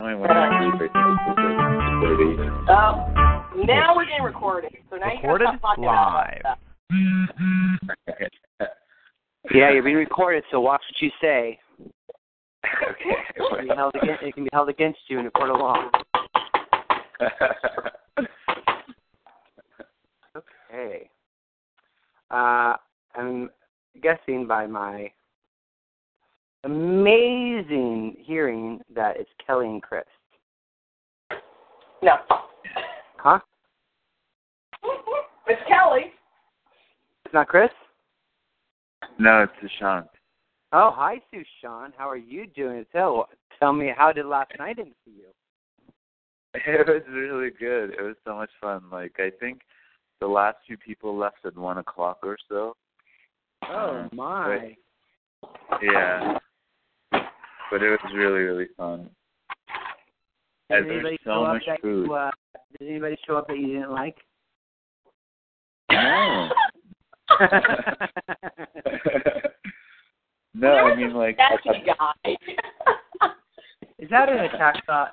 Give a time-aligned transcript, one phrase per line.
[0.00, 2.36] I mean, we're not really
[2.68, 4.72] Um, now we're getting recorded.
[4.90, 6.42] So now Recorded you can stop talking about live.
[9.54, 11.58] Yeah, you're being recorded, so watch what you say.
[12.64, 13.16] okay.
[13.36, 15.58] It can be held against, it can be held against you in a court of
[15.58, 15.90] law.
[20.36, 21.08] Okay.
[22.32, 22.74] Uh,
[23.14, 23.48] I'm
[24.02, 25.12] guessing by my
[26.64, 30.04] amazing hearing that it's Kelly and Chris.
[32.02, 32.14] No.
[33.16, 33.38] Huh?
[35.46, 36.12] It's Kelly.
[37.24, 37.70] It's not Chris?
[39.18, 40.06] no, it's Deshaun.
[40.72, 41.92] Oh, hi, Sue Sean.
[41.96, 42.84] How are you doing?
[42.90, 43.28] Tell,
[43.60, 45.26] tell me, how did last night end for you?
[46.66, 47.90] It was really good.
[47.90, 48.82] It was so much fun.
[48.92, 49.60] Like I think
[50.20, 52.74] the last few people left at one o'clock or so.
[53.68, 54.76] Oh, Um, my.
[55.40, 56.38] but- yeah.
[57.70, 59.08] But it was really, really fun.
[60.70, 62.06] Did And anybody there's show so up much that food.
[62.06, 62.30] You, uh,
[62.78, 64.16] did anybody show up that you didn't like?
[65.90, 66.50] No.
[70.54, 72.36] no, I mean like That's the guy.
[73.98, 75.12] Is that an attack thought?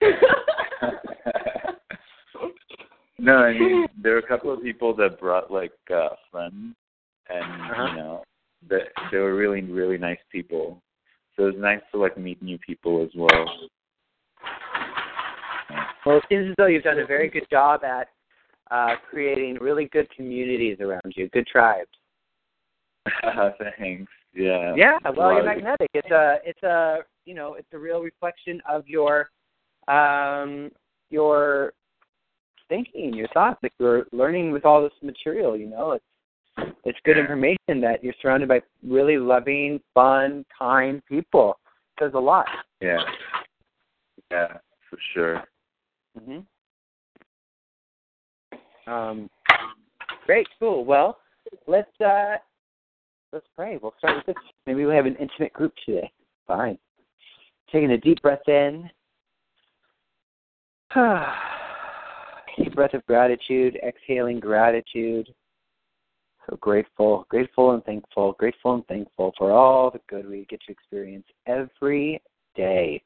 [3.18, 6.74] no, I mean there were a couple of people that brought like uh friends
[7.28, 7.86] and Uh-huh.
[7.90, 8.22] you know
[8.68, 10.80] that they were really, really nice people.
[11.36, 13.46] So it was nice to like meet new people as well.
[16.04, 18.08] Well, it seems as though you've done a very good job at
[18.70, 21.90] uh, creating really good communities around you, good tribes.
[23.78, 24.10] Thanks.
[24.34, 24.74] Yeah.
[24.76, 25.90] Yeah, well, you're magnetic.
[25.94, 29.30] It's a, it's a, you know, it's a real reflection of your,
[29.88, 30.70] um,
[31.10, 31.72] your
[32.68, 33.60] thinking, your thoughts.
[33.62, 35.56] Like you're learning with all this material.
[35.56, 36.04] You know, it's,
[36.84, 41.58] it's good information that you're surrounded by really loving, fun, kind people.
[41.96, 42.46] It says a lot.
[42.80, 42.98] Yeah.
[44.30, 44.58] Yeah,
[44.88, 45.44] for sure.
[46.18, 46.40] hmm
[48.90, 49.30] Um,
[50.26, 50.84] great, cool.
[50.84, 51.18] Well,
[51.66, 52.36] let's uh,
[53.32, 53.78] let's pray.
[53.80, 54.44] We'll start with this.
[54.66, 56.10] Maybe we have an intimate group today.
[56.46, 56.78] Fine.
[57.70, 58.90] Taking a deep breath in.
[62.56, 63.78] deep breath of gratitude.
[63.86, 65.28] Exhaling gratitude.
[66.48, 70.72] So grateful, grateful and thankful, grateful and thankful for all the good we get to
[70.72, 72.20] experience every
[72.56, 73.02] day.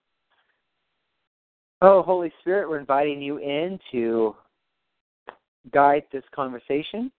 [1.83, 4.35] Oh, Holy Spirit, we're inviting you in to
[5.73, 7.13] guide this conversation.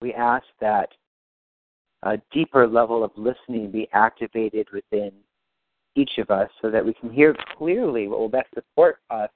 [0.00, 0.90] We ask that
[2.04, 5.10] a deeper level of listening be activated within
[5.96, 9.30] each of us so that we can hear clearly what will best support us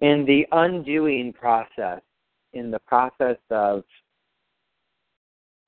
[0.00, 2.00] in the undoing process,
[2.52, 3.82] in the process of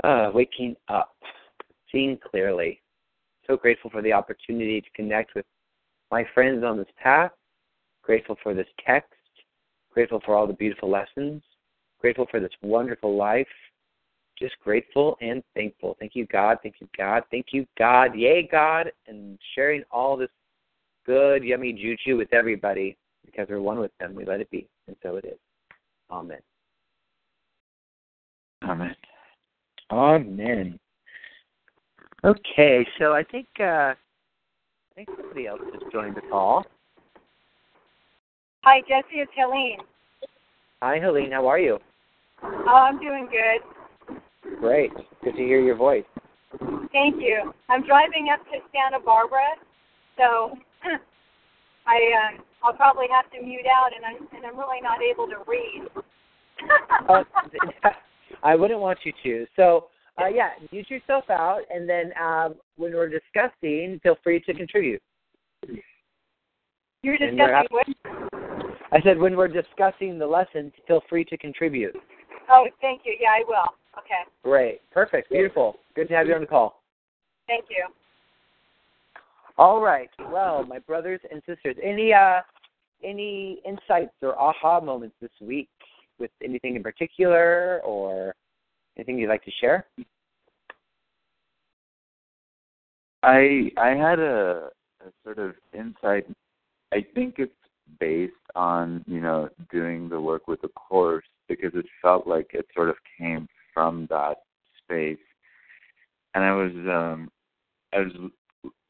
[0.05, 1.15] uh, waking up,
[1.91, 2.81] seeing clearly.
[3.47, 5.47] So grateful for the opportunity to connect with
[6.11, 7.33] my friends on this path.
[8.03, 9.13] Grateful for this text.
[9.93, 11.43] Grateful for all the beautiful lessons.
[12.01, 13.47] Grateful for this wonderful life.
[14.39, 15.97] Just grateful and thankful.
[16.01, 16.59] Thank you, God.
[16.63, 17.23] Thank you, God.
[17.31, 18.17] Thank you, God.
[18.17, 18.91] Yay, God.
[19.07, 20.31] And sharing all this
[21.07, 24.15] good, yummy juju with everybody because we're one with them.
[24.15, 24.69] We let it be.
[24.89, 25.39] And so it is.
[26.11, 26.41] Amen.
[28.65, 28.97] Amen.
[29.93, 30.81] Amen.
[32.25, 33.97] Okay, so I think uh I
[34.95, 36.65] think somebody else has joined the call.
[38.65, 39.21] Hi, Jesse.
[39.21, 39.81] It's Helene.
[40.81, 41.33] Hi, Helene.
[41.33, 41.79] How are you?
[42.43, 44.57] Oh, I'm doing good.
[44.61, 44.93] Great.
[45.23, 46.05] Good to hear your voice.
[46.93, 47.53] Thank you.
[47.69, 49.57] I'm driving up to Santa Barbara,
[50.17, 50.57] so
[51.87, 55.27] I uh, I'll probably have to mute out, and I'm and I'm really not able
[55.27, 55.83] to read.
[57.09, 57.25] Uh,
[58.43, 59.47] I wouldn't want you to.
[59.57, 59.89] So,
[60.21, 65.03] uh, yeah, mute yourself out, and then um, when we're discussing, feel free to contribute.
[67.03, 67.87] You're discussing what?
[68.93, 71.97] I said when we're discussing the lessons, feel free to contribute.
[72.51, 73.17] Oh, thank you.
[73.19, 73.75] Yeah, I will.
[73.99, 74.31] Okay.
[74.45, 74.81] Great.
[74.91, 75.31] Perfect.
[75.31, 75.77] Beautiful.
[75.95, 76.83] Good to have you on the call.
[77.47, 77.87] Thank you.
[79.57, 80.11] All right.
[80.31, 82.41] Well, my brothers and sisters, any uh
[83.05, 85.69] any insights or aha moments this week
[86.19, 88.35] with anything in particular or
[88.97, 89.87] anything you'd like to share?
[93.23, 94.69] I I had a,
[95.01, 96.27] a sort of insight.
[96.93, 97.53] I think it's
[98.01, 102.67] based on you know doing the work with the course because it felt like it
[102.75, 104.39] sort of came from that
[104.83, 105.19] space,
[106.35, 107.31] and I was um
[107.93, 108.13] I was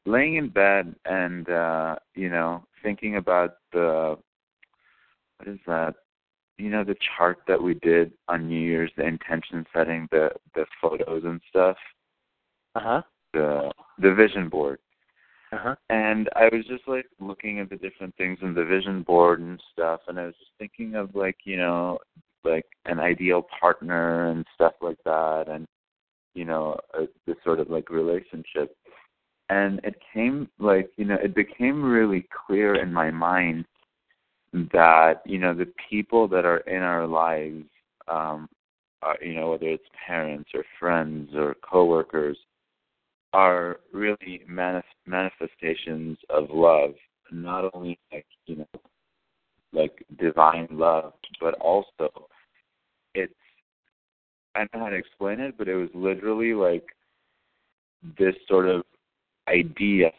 [0.06, 4.16] laying in bed and uh you know thinking about the
[5.36, 5.94] what is that
[6.58, 10.66] you know the chart that we did on New Year's, the intention setting, the the
[10.80, 11.76] photos and stuff.
[12.74, 13.02] Uh huh.
[13.32, 14.78] The the vision board.
[15.52, 15.74] Uh-huh.
[15.90, 19.62] And I was just like looking at the different things in the vision board and
[19.72, 21.98] stuff, and I was just thinking of like you know
[22.44, 25.66] like an ideal partner and stuff like that, and
[26.34, 28.76] you know a, this sort of like relationship.
[29.50, 33.66] And it came like you know it became really clear in my mind
[34.52, 37.64] that you know the people that are in our lives,
[38.08, 38.48] um,
[39.02, 42.36] are, you know whether it's parents or friends or coworkers
[43.32, 46.94] are really manif- manifestations of love,
[47.30, 48.68] not only like you know,
[49.72, 52.10] like divine love, but also
[53.14, 53.32] it's
[54.54, 56.84] I don't know how to explain it, but it was literally like
[58.18, 58.82] this sort of
[59.48, 60.10] idea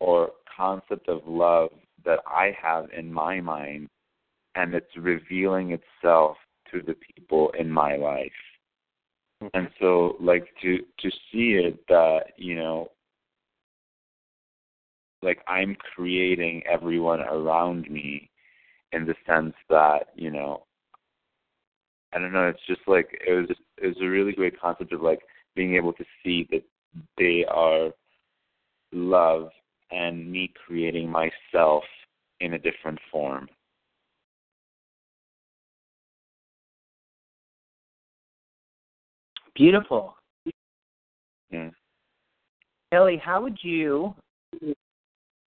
[0.00, 1.70] or concept of love
[2.06, 3.88] that I have in my mind,
[4.54, 6.36] and it's revealing itself
[6.72, 8.32] to the people in my life.
[9.42, 9.58] Mm-hmm.
[9.58, 12.90] And so like to to see it that you know
[15.22, 18.30] like i'm creating everyone around me
[18.92, 20.62] in the sense that you know
[22.14, 24.92] i don't know it's just like it was just, it was a really great concept
[24.92, 25.20] of like
[25.54, 26.62] being able to see that
[27.18, 27.90] they are
[28.92, 29.50] love
[29.90, 31.84] and me creating myself
[32.40, 33.48] in a different form
[39.54, 40.14] Beautiful.
[41.50, 41.70] yeah
[42.92, 44.14] Kelly, how would you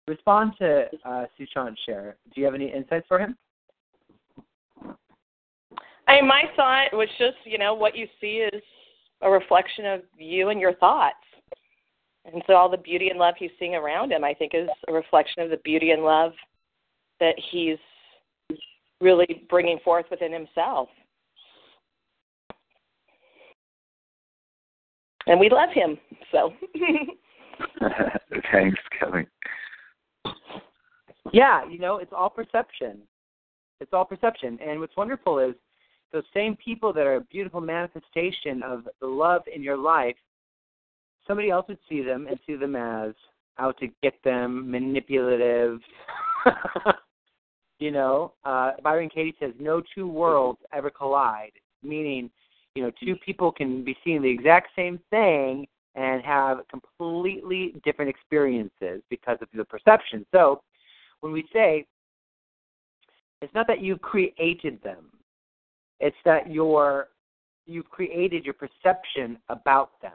[0.06, 2.16] respond to uh, Sushant's share?
[2.34, 3.36] Do you have any insights for him?
[6.08, 8.62] I mean, my thought was just, you know, what you see is
[9.22, 11.16] a reflection of you and your thoughts.
[12.32, 14.92] And so all the beauty and love he's seeing around him, I think, is a
[14.92, 16.32] reflection of the beauty and love
[17.20, 17.78] that he's
[19.00, 20.88] really bringing forth within himself.
[25.26, 25.98] And we love him,
[26.30, 26.52] so.
[28.52, 29.26] thanks kelly
[31.32, 32.98] Yeah, you know, it's all perception.
[33.80, 34.58] It's all perception.
[34.64, 35.54] And what's wonderful is
[36.12, 40.16] those same people that are a beautiful manifestation of the love in your life,
[41.26, 43.14] somebody else would see them and see them as
[43.58, 45.80] out to get them, manipulative.
[47.78, 51.52] you know, uh, Byron Katie says no two worlds ever collide,
[51.82, 52.30] meaning,
[52.74, 58.10] you know, two people can be seeing the exact same thing and have completely different
[58.10, 60.26] experiences because of the perception.
[60.32, 60.62] So
[61.20, 61.86] when we say
[63.40, 65.06] it's not that you created them,
[66.00, 67.08] it's that you're
[67.66, 70.12] you've created your perception about them.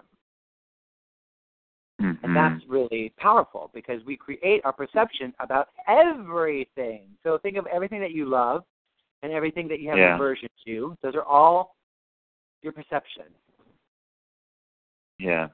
[2.01, 2.25] Mm-hmm.
[2.25, 7.03] And that's really powerful because we create our perception about everything.
[7.23, 8.63] So think of everything that you love
[9.23, 10.15] and everything that you have Yeah.
[10.15, 10.97] aversion to.
[11.01, 11.75] Those are all
[12.61, 13.25] your perception.
[15.19, 15.47] yeah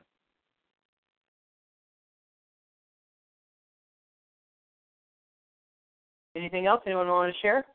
[6.35, 7.65] Anything else anyone want to share?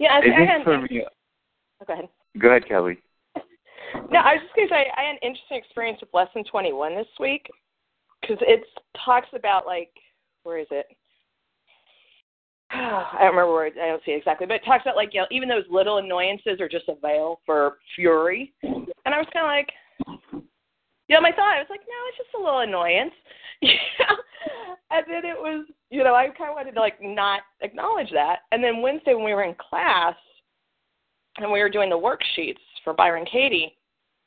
[0.00, 2.08] yeah, I, I I think had, for me oh, go ahead.
[2.38, 2.98] Go ahead kelly.
[4.10, 6.94] No, I was just going to say I had an interesting experience with Lesson 21
[6.94, 7.46] this week
[8.20, 8.64] because it
[9.04, 9.90] talks about like
[10.42, 10.86] where is it?
[12.70, 15.20] I don't remember where I don't see it exactly, but it talks about like you
[15.20, 19.46] know even those little annoyances are just a veil for fury, and I was kind
[19.46, 19.70] of like,
[21.08, 23.12] you know, my thought I was like, no, it's just a little annoyance,
[23.62, 28.40] and then it was you know I kind of wanted to like not acknowledge that,
[28.52, 30.16] and then Wednesday when we were in class
[31.42, 33.76] and we were doing the worksheets for Byron Katie,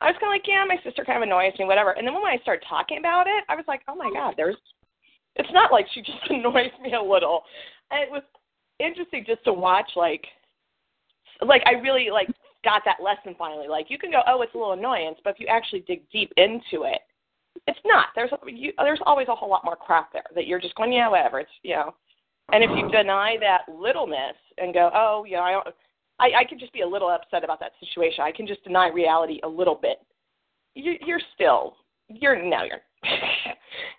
[0.02, 1.92] I was kind of like, yeah, my sister kind of annoys me, whatever.
[1.92, 4.58] And then when I started talking about it, I was like, oh my god, there's.
[5.38, 7.44] It's not like she just annoys me a little.
[7.92, 8.24] And it was
[8.80, 10.26] interesting just to watch, like,
[11.42, 12.28] like I really like
[12.64, 13.68] got that lesson finally.
[13.68, 16.32] Like you can go, oh, it's a little annoyance, but if you actually dig deep
[16.38, 17.00] into it,
[17.68, 18.08] it's not.
[18.16, 21.10] There's you, there's always a whole lot more crap there that you're just going, yeah,
[21.10, 21.40] whatever.
[21.40, 21.96] It's you know.
[22.52, 25.68] And if you deny that littleness and go, oh, yeah, I don't,
[26.20, 28.24] I, I could just be a little upset about that situation.
[28.24, 29.98] I can just deny reality a little bit.
[30.76, 31.76] You, you're still,
[32.08, 32.82] you're no, you're.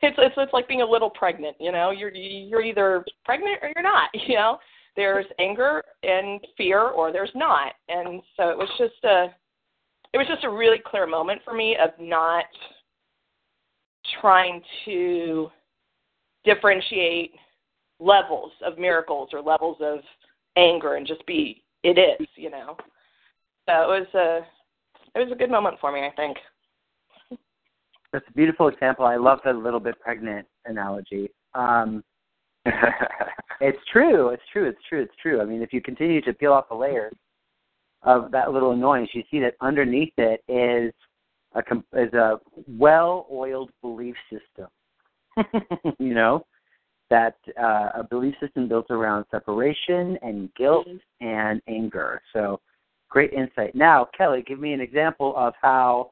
[0.02, 1.56] it's it's it's like being a little pregnant.
[1.60, 4.10] You know, you're you're either pregnant or you're not.
[4.26, 4.58] You know,
[4.96, 7.74] there's anger and fear, or there's not.
[7.88, 9.26] And so it was just a,
[10.12, 12.46] it was just a really clear moment for me of not
[14.20, 15.50] trying to
[16.44, 17.32] differentiate
[17.98, 19.98] levels of miracles or levels of
[20.56, 22.76] anger and just be it is, you know.
[23.68, 24.40] So it was a
[25.18, 26.36] it was a good moment for me, I think.
[28.12, 29.04] That's a beautiful example.
[29.04, 31.30] I love the little bit pregnant analogy.
[31.54, 32.02] Um,
[33.60, 34.30] it's true.
[34.30, 34.68] It's true.
[34.68, 35.02] It's true.
[35.02, 35.40] It's true.
[35.40, 37.14] I mean, if you continue to peel off the layers
[38.02, 40.92] of that little annoyance, you see that underneath it is
[41.54, 44.68] a is a well-oiled belief system.
[45.98, 46.44] you know,
[47.10, 50.86] that uh, a belief system built around separation and guilt
[51.20, 52.20] and anger.
[52.32, 52.60] So,
[53.08, 53.74] great insight.
[53.74, 56.10] Now, Kelly, give me an example of how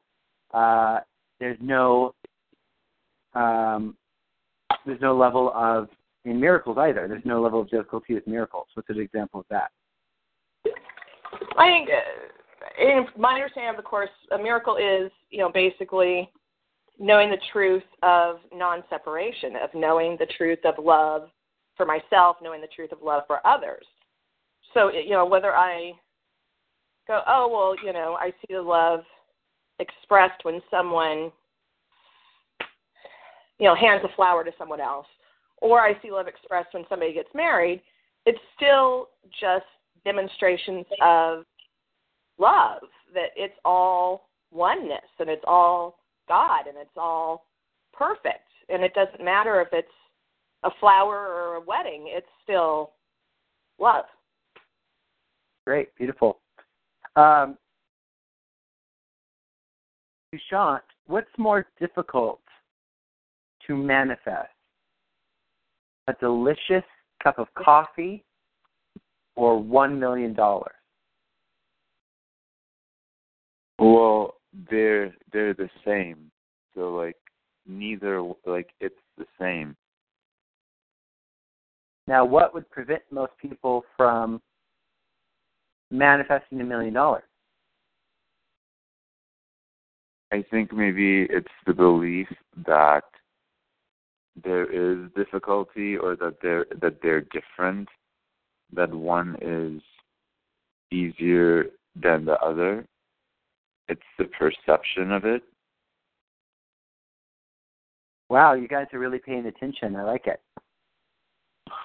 [0.53, 0.99] uh,
[1.39, 2.13] there's no
[3.33, 3.97] um,
[4.85, 5.89] there's no level of
[6.23, 7.07] in miracles either.
[7.07, 8.67] There's no level of difficulty with miracles.
[8.73, 9.71] What's an example of that?
[11.57, 16.29] I think, uh, in my understanding of the course, a miracle is you know basically
[16.99, 21.29] knowing the truth of non-separation, of knowing the truth of love
[21.75, 23.85] for myself, knowing the truth of love for others.
[24.73, 25.91] So you know whether I
[27.07, 29.01] go, oh well, you know, I see the love
[29.79, 31.31] expressed when someone
[33.59, 35.07] you know hands a flower to someone else
[35.57, 37.81] or i see love expressed when somebody gets married
[38.25, 39.09] it's still
[39.39, 39.65] just
[40.03, 41.43] demonstrations of
[42.37, 42.81] love
[43.13, 47.45] that it's all oneness and it's all god and it's all
[47.93, 49.87] perfect and it doesn't matter if it's
[50.63, 52.91] a flower or a wedding it's still
[53.79, 54.05] love
[55.65, 56.39] great beautiful
[57.15, 57.57] um,
[60.35, 62.41] Sushant, what's more difficult
[63.67, 64.49] to manifest?
[66.07, 66.83] A delicious
[67.23, 68.23] cup of coffee
[69.35, 70.35] or $1 million?
[73.79, 74.34] Well,
[74.69, 76.31] they're they're the same.
[76.73, 77.17] So like
[77.65, 79.75] neither like it's the same.
[82.07, 84.41] Now, what would prevent most people from
[85.89, 87.23] manifesting a million dollars?
[90.31, 92.27] I think maybe it's the belief
[92.65, 93.03] that
[94.43, 97.87] there is difficulty or that they're that they're different,
[98.73, 99.81] that one is
[100.91, 102.85] easier than the other.
[103.87, 105.43] It's the perception of it.
[108.29, 109.95] Wow, you guys are really paying attention.
[109.95, 110.41] I like it.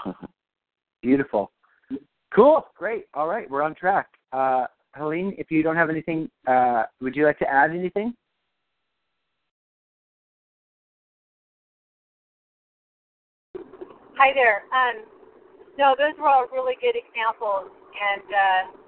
[1.02, 1.52] Beautiful.
[2.34, 2.66] Cool.
[2.76, 3.04] Great.
[3.14, 4.08] All right, we're on track.
[4.32, 8.14] Uh, Helene, if you don't have anything, uh, would you like to add anything?
[14.16, 14.64] Hi there.
[14.68, 15.04] Um,
[15.78, 18.79] no, those were all really good examples, and uh,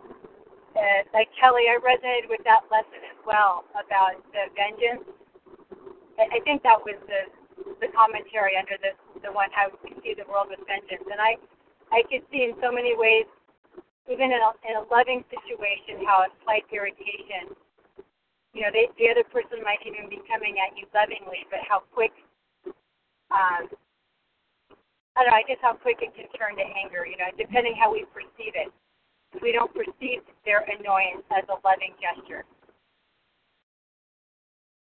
[0.77, 5.05] uh, like Kelly, I resonated with that lesson as well about the vengeance.
[6.19, 7.29] I, I think that was the
[7.81, 11.37] the commentary under the the one how we see the world with vengeance, and I
[11.93, 13.29] I could see in so many ways,
[14.09, 17.53] even in a, in a loving situation, how a slight irritation,
[18.57, 21.85] you know, they, the other person might even be coming at you lovingly, but how
[21.93, 22.17] quick
[23.29, 23.69] um,
[25.17, 27.77] I don't know, I guess how quick it can turn to anger, you know, depending
[27.77, 28.73] how we perceive it.
[29.41, 32.45] We don't perceive their annoyance as a loving gesture.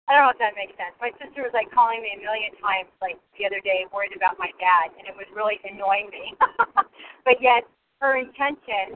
[0.07, 0.95] I don't know if that makes sense.
[1.03, 4.39] My sister was like calling me a million times like the other day, worried about
[4.39, 6.31] my dad, and it was really annoying me.
[7.27, 7.67] but yet
[7.99, 8.95] her intention,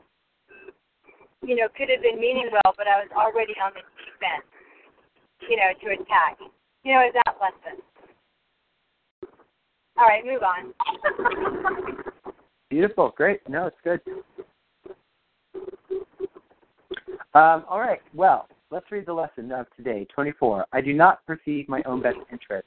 [1.44, 4.48] you know, could have been meaning well, but I was already on the defense,
[5.44, 6.40] you know, to attack.
[6.80, 7.84] You know, is that lesson.
[9.98, 10.72] All right, move on.
[12.70, 13.46] Beautiful, great.
[13.50, 14.00] No, it's good.
[17.34, 20.66] Um, all right, well, let's read the lesson of today, 24.
[20.72, 22.66] I do not perceive my own best interest.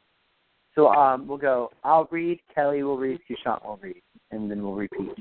[0.73, 4.73] So um, we'll go, I'll read, Kelly will read, Sushant will read, and then we'll
[4.73, 5.11] repeat.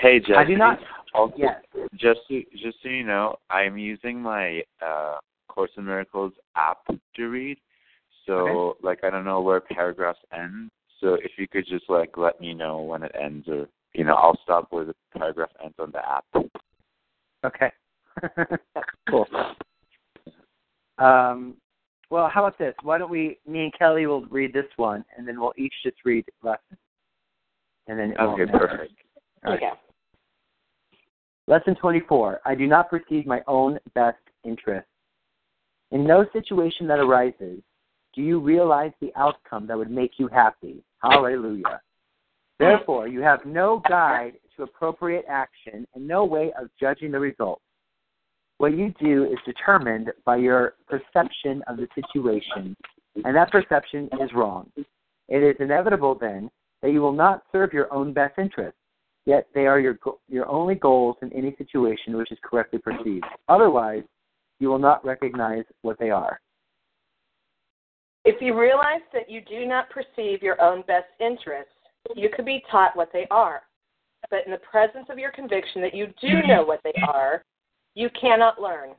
[0.00, 0.34] Hey, Jesse.
[0.34, 0.78] I do not.
[1.14, 1.62] Also, yes.
[1.94, 5.18] Just so, just so you know, I'm using my uh,
[5.48, 6.78] Course in Miracles app
[7.16, 7.58] to read.
[8.26, 8.78] So okay.
[8.82, 10.70] like I don't know where paragraphs end.
[11.00, 14.14] So if you could just like let me know when it ends, or you know
[14.14, 16.24] I'll stop where the paragraph ends on the app.
[17.44, 17.70] Okay.
[19.08, 19.26] cool.
[20.98, 21.56] Um,
[22.10, 22.74] well, how about this?
[22.82, 25.96] Why don't we, me and Kelly will read this one, and then we'll each just
[26.04, 26.76] read lesson,
[27.86, 28.92] and then okay, perfect.
[29.44, 29.54] Right.
[29.54, 29.70] Okay.
[31.46, 32.40] Lesson 24.
[32.44, 34.86] I do not perceive my own best interest.
[35.90, 37.60] In no situation that arises,
[38.14, 40.84] do you realize the outcome that would make you happy?
[41.02, 41.80] Hallelujah.
[42.60, 47.62] Therefore, you have no guide to appropriate action and no way of judging the results.
[48.58, 52.76] What you do is determined by your perception of the situation
[53.24, 54.70] and that perception is wrong.
[55.28, 56.50] It is inevitable then
[56.82, 58.78] that you will not serve your own best interests,
[59.26, 59.98] yet they are your
[60.28, 63.24] your only goals in any situation which is correctly perceived.
[63.48, 64.02] Otherwise,
[64.58, 66.40] you will not recognize what they are.
[68.24, 71.72] If you realize that you do not perceive your own best interests,
[72.14, 73.62] you could be taught what they are.
[74.30, 77.42] But in the presence of your conviction that you do know what they are,
[77.94, 78.90] you cannot learn.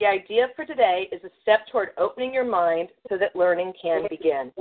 [0.00, 4.06] The idea for today is a step toward opening your mind so that learning can
[4.10, 4.52] begin.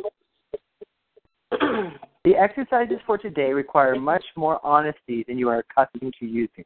[2.24, 6.66] the exercises for today require much more honesty than you are accustomed to using.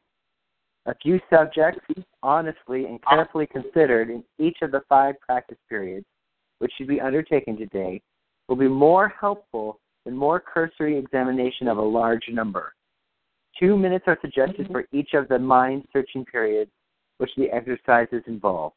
[0.86, 1.80] A few subjects,
[2.22, 6.06] honestly and carefully considered in each of the five practice periods,
[6.58, 8.00] which should be undertaken today,
[8.48, 12.72] will be more helpful than more cursory examination of a large number.
[13.60, 14.72] Two minutes are suggested mm-hmm.
[14.72, 16.70] for each of the mind searching periods
[17.18, 18.72] which the exercises involve.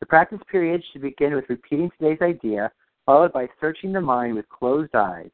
[0.00, 2.72] The practice period should begin with repeating today's idea,
[3.04, 5.28] followed by searching the mind with closed eyes.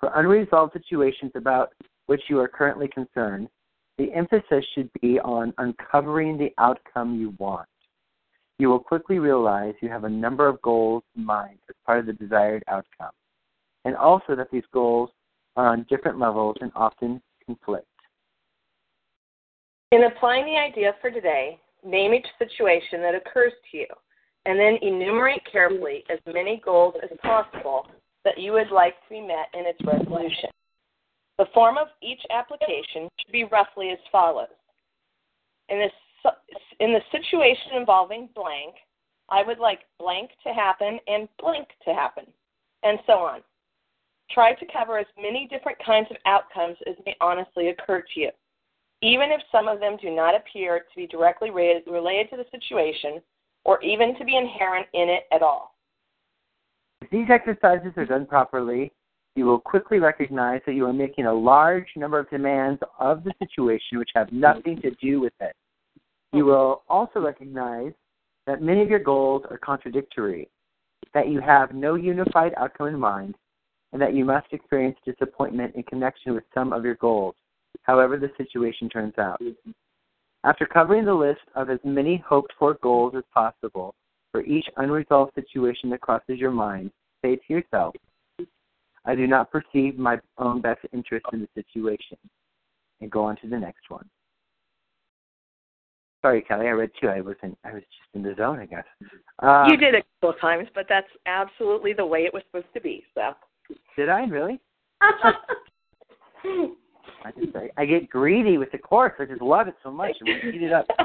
[0.00, 1.72] For unresolved situations about
[2.06, 3.48] which you are currently concerned,
[3.98, 7.68] the emphasis should be on uncovering the outcome you want.
[8.58, 12.06] You will quickly realize you have a number of goals in mind as part of
[12.06, 13.12] the desired outcome,
[13.86, 15.10] and also that these goals
[15.54, 17.86] are on different levels and often conflict.
[19.92, 23.86] In applying the idea for today, name each situation that occurs to you,
[24.44, 27.86] and then enumerate carefully as many goals as possible
[28.24, 30.50] that you would like to be met in its resolution.
[31.38, 34.48] The form of each application should be roughly as follows.
[35.68, 36.32] In, this,
[36.80, 38.74] in the situation involving blank,
[39.28, 42.24] I would like blank to happen and blank to happen,
[42.82, 43.42] and so on.
[44.30, 48.30] Try to cover as many different kinds of outcomes as may honestly occur to you.
[49.02, 53.20] Even if some of them do not appear to be directly related to the situation
[53.64, 55.74] or even to be inherent in it at all.
[57.02, 58.92] If these exercises are done properly,
[59.34, 63.32] you will quickly recognize that you are making a large number of demands of the
[63.38, 65.54] situation which have nothing to do with it.
[66.32, 67.92] You will also recognize
[68.46, 70.48] that many of your goals are contradictory,
[71.12, 73.34] that you have no unified outcome in mind,
[73.96, 77.34] and that you must experience disappointment in connection with some of your goals,
[77.84, 79.40] however the situation turns out.
[80.44, 83.94] After covering the list of as many hoped for goals as possible
[84.32, 86.90] for each unresolved situation that crosses your mind,
[87.24, 87.94] say to yourself,
[89.06, 92.18] I do not perceive my own best interest in the situation.
[93.00, 94.06] And go on to the next one.
[96.20, 97.08] Sorry, Kelly, I read two.
[97.08, 97.56] I wasn't.
[97.64, 98.84] I was just in the zone, I guess.
[99.42, 102.74] Uh, you did a couple of times, but that's absolutely the way it was supposed
[102.74, 103.02] to be.
[103.14, 103.32] So.
[103.96, 104.60] Did I really?
[105.00, 105.32] I
[107.38, 109.12] just I, I get greedy with the course.
[109.18, 110.12] I just love it so much.
[110.24, 110.86] Going to eat it up.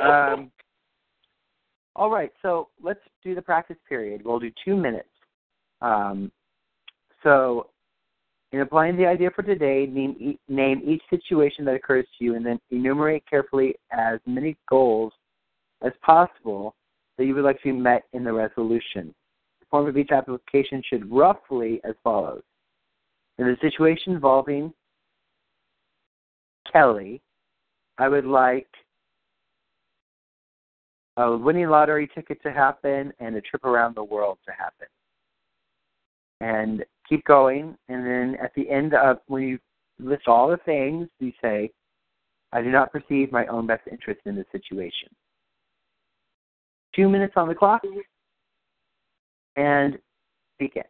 [0.00, 0.50] Um,
[1.94, 4.22] all right, so let's do the practice period.
[4.24, 5.10] We'll do two minutes.
[5.82, 6.32] Um,
[7.22, 7.66] so,
[8.52, 12.46] in applying the idea for today, name, name each situation that occurs to you and
[12.46, 15.12] then enumerate carefully as many goals
[15.82, 16.74] as possible
[17.18, 19.14] that you would like to be met in the resolution.
[19.70, 22.42] Form of each application should roughly as follows.
[23.38, 24.72] In the situation involving
[26.72, 27.20] Kelly,
[27.98, 28.68] I would like
[31.16, 34.86] a winning lottery ticket to happen and a trip around the world to happen.
[36.40, 39.58] And keep going, and then at the end of when you
[39.98, 41.70] list all the things, you say,
[42.52, 45.08] I do not perceive my own best interest in this situation.
[46.94, 47.82] Two minutes on the clock,
[49.60, 49.98] and
[50.58, 50.84] begin.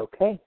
[0.00, 0.40] Okay.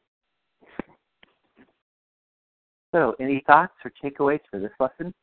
[2.93, 5.13] So, any thoughts or takeaways for this lesson?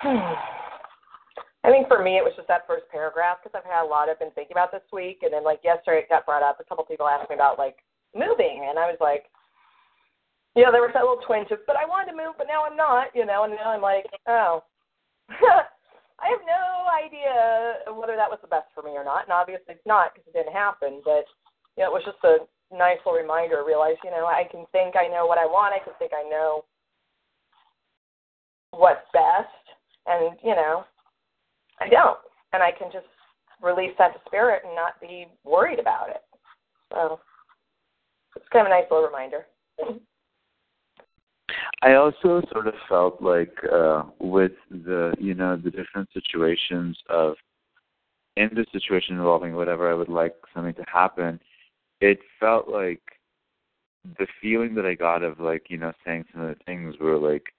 [0.02, 4.08] I think for me, it was just that first paragraph because I've had a lot
[4.08, 6.58] I've been thinking about this week, and then like yesterday it got brought up.
[6.58, 7.76] A couple people asked me about like
[8.16, 9.24] moving, and I was like,
[10.64, 12.76] know, there was that little twinge of, but I wanted to move, but now I'm
[12.76, 14.64] not, you know, and now I'm like, oh,
[16.20, 19.74] I have no idea whether that was the best for me or not, and obviously
[19.78, 21.00] it's not because it didn't happen.
[21.04, 21.24] But
[21.76, 22.44] you know, it was just a
[22.74, 23.56] nice little reminder.
[23.56, 25.72] to Realize, you know, I can think I know what I want.
[25.72, 26.64] I can think I know
[28.72, 29.64] what's best,
[30.06, 30.84] and you know,
[31.80, 32.18] I don't.
[32.52, 33.08] And I can just
[33.62, 36.22] release that to spirit and not be worried about it.
[36.92, 37.20] So
[38.36, 39.46] it's kind of a nice little reminder.
[41.82, 47.36] I also sort of felt like uh with the you know the different situations of
[48.36, 51.40] in the situation involving whatever I would like something to happen,
[52.00, 53.02] it felt like
[54.18, 57.18] the feeling that I got of like you know saying some of the things were
[57.18, 57.52] like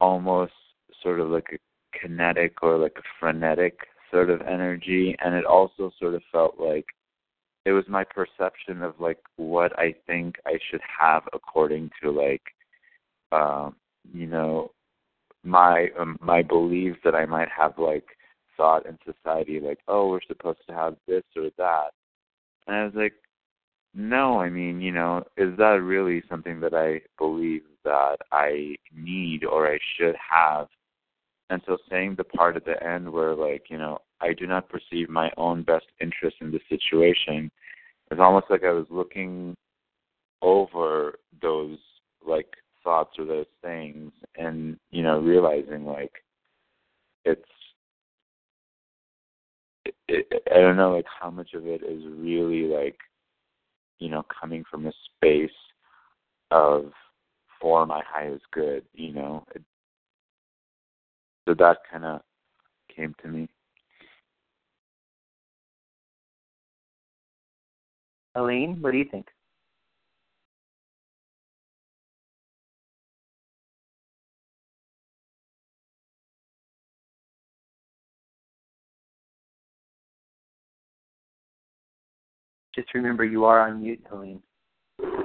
[0.00, 0.52] almost
[1.02, 3.78] sort of like a kinetic or like a frenetic
[4.10, 5.16] sort of energy.
[5.22, 6.86] And it also sort of felt like
[7.64, 12.42] it was my perception of like what I think I should have according to like
[13.34, 13.76] um
[14.12, 14.70] you know
[15.42, 18.06] my um, my belief that I might have like
[18.56, 21.90] thought in society like oh we're supposed to have this or that.
[22.66, 23.14] And I was like
[23.94, 29.44] no I mean you know is that really something that I believe that I need
[29.44, 30.68] or I should have?
[31.50, 34.68] And so saying the part at the end where like, you know, I do not
[34.68, 37.50] perceive my own best interest in the situation,
[38.10, 39.54] it's almost like I was looking
[40.42, 41.78] over those
[42.26, 42.48] like
[42.84, 46.12] thoughts or those things and, you know, realizing like
[47.24, 47.42] it's
[49.84, 52.98] it, it, I don't know like how much of it is really like
[53.98, 55.50] you know coming from a space
[56.50, 56.92] of
[57.60, 59.62] for my highest good you know it,
[61.46, 62.20] so that kind of
[62.94, 63.48] came to me.
[68.34, 69.26] Aline, what do you think?
[82.74, 84.42] Just remember you are on mute, Aline.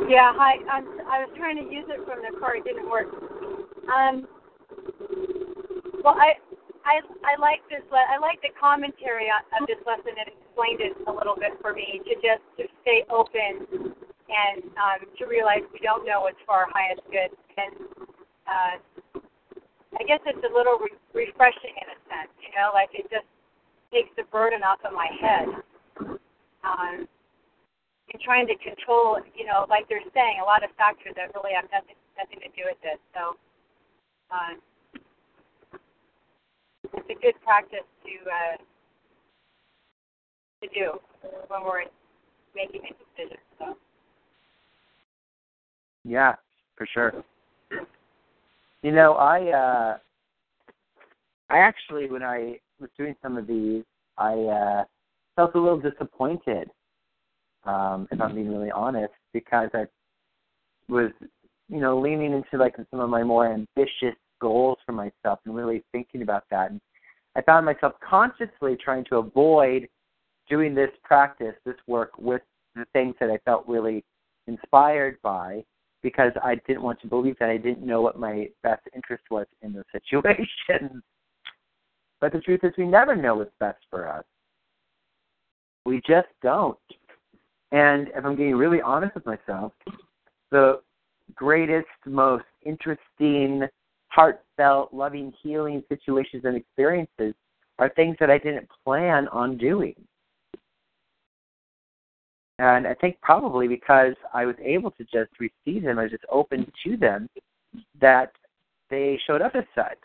[0.08, 0.58] Yeah, hi.
[0.70, 2.58] I'm, I was trying to use it from the car.
[2.58, 3.08] It didn't work.
[3.90, 4.28] Um,
[6.04, 6.38] well, I
[6.86, 7.82] I I like this.
[7.92, 10.18] Le- I like the commentary of this lesson.
[10.18, 13.94] It explained it a little bit for me to just to stay open
[14.30, 17.34] and um, to realize we don't know what's for our highest good.
[17.58, 17.74] And
[18.46, 18.74] uh,
[19.98, 23.26] I guess it's a little re- refreshing in a sense, you know, like it just
[23.94, 25.50] takes the burden off of my head.
[26.62, 27.08] Um,
[28.12, 31.54] and trying to control, you know, like they're saying, a lot of factors that really
[31.54, 33.00] have nothing nothing to do with this.
[33.14, 33.36] So.
[34.32, 34.54] Uh,
[36.84, 38.58] it's a good practice to uh,
[40.62, 41.00] to do
[41.48, 41.84] when we're
[42.56, 43.38] making a decision.
[43.58, 43.78] So.
[46.04, 46.36] Yeah,
[46.76, 47.24] for sure.
[48.82, 49.98] You know, I uh
[51.50, 53.84] I actually when I was doing some of these,
[54.18, 54.84] I uh
[55.36, 56.70] felt a little disappointed,
[57.66, 59.86] um, if I'm being really honest, because I
[60.88, 61.12] was,
[61.68, 65.84] you know, leaning into like some of my more ambitious goals for myself and really
[65.92, 66.72] thinking about that.
[66.72, 66.82] And
[67.36, 69.88] I found myself consciously trying to avoid
[70.50, 72.42] doing this practice, this work with
[72.76, 74.04] the things that I felt really
[74.48, 75.64] inspired by
[76.02, 79.46] because I didn't want to believe that I didn't know what my best interest was
[79.62, 81.04] in those situations.
[82.22, 84.26] But the truth is, we never know what's best for us.
[85.86, 86.78] We just don't.
[87.72, 89.74] And if I'm getting really honest with myself,
[90.52, 90.82] the
[91.36, 93.68] greatest, most interesting,
[94.08, 97.34] heartfelt, loving, healing situations and experiences
[97.78, 99.96] are things that I didn't plan on doing.
[102.58, 106.26] And I think probably because I was able to just receive them, I was just
[106.30, 107.30] open to them,
[108.02, 108.34] that
[108.90, 109.98] they showed up as such.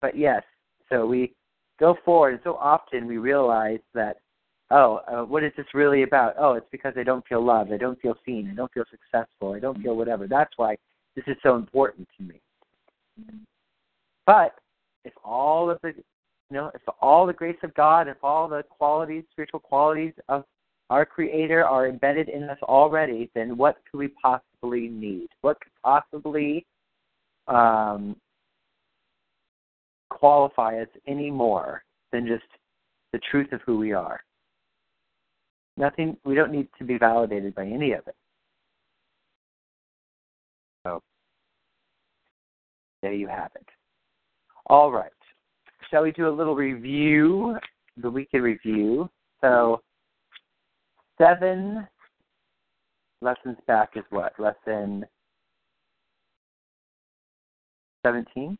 [0.00, 0.42] But yes,
[0.88, 1.34] so we
[1.78, 4.18] go forward, and so often we realize that,
[4.72, 6.34] oh, uh, what is this really about?
[6.38, 9.52] Oh, it's because I don't feel loved, I don't feel seen, I don't feel successful,
[9.52, 10.26] I don't feel whatever.
[10.26, 10.76] That's why
[11.14, 12.40] this is so important to me.
[14.26, 14.54] But
[15.04, 15.92] if all of the
[16.50, 20.44] you know, if all the grace of God, if all the qualities, spiritual qualities of
[20.90, 25.28] our Creator are embedded in us already, then what could we possibly need?
[25.40, 26.66] What could possibly
[27.48, 28.16] um,
[30.10, 31.82] qualify us any more
[32.12, 32.44] than just
[33.12, 34.20] the truth of who we are.
[35.76, 36.16] Nothing.
[36.24, 38.14] We don't need to be validated by any of it.
[40.84, 41.00] So
[43.02, 43.66] there you have it.
[44.66, 45.10] All right.
[45.90, 47.56] Shall we do a little review?
[47.96, 49.10] The weekend review.
[49.40, 49.82] So
[51.18, 51.86] seven
[53.20, 55.04] lessons back is what lesson.
[58.04, 58.58] 17?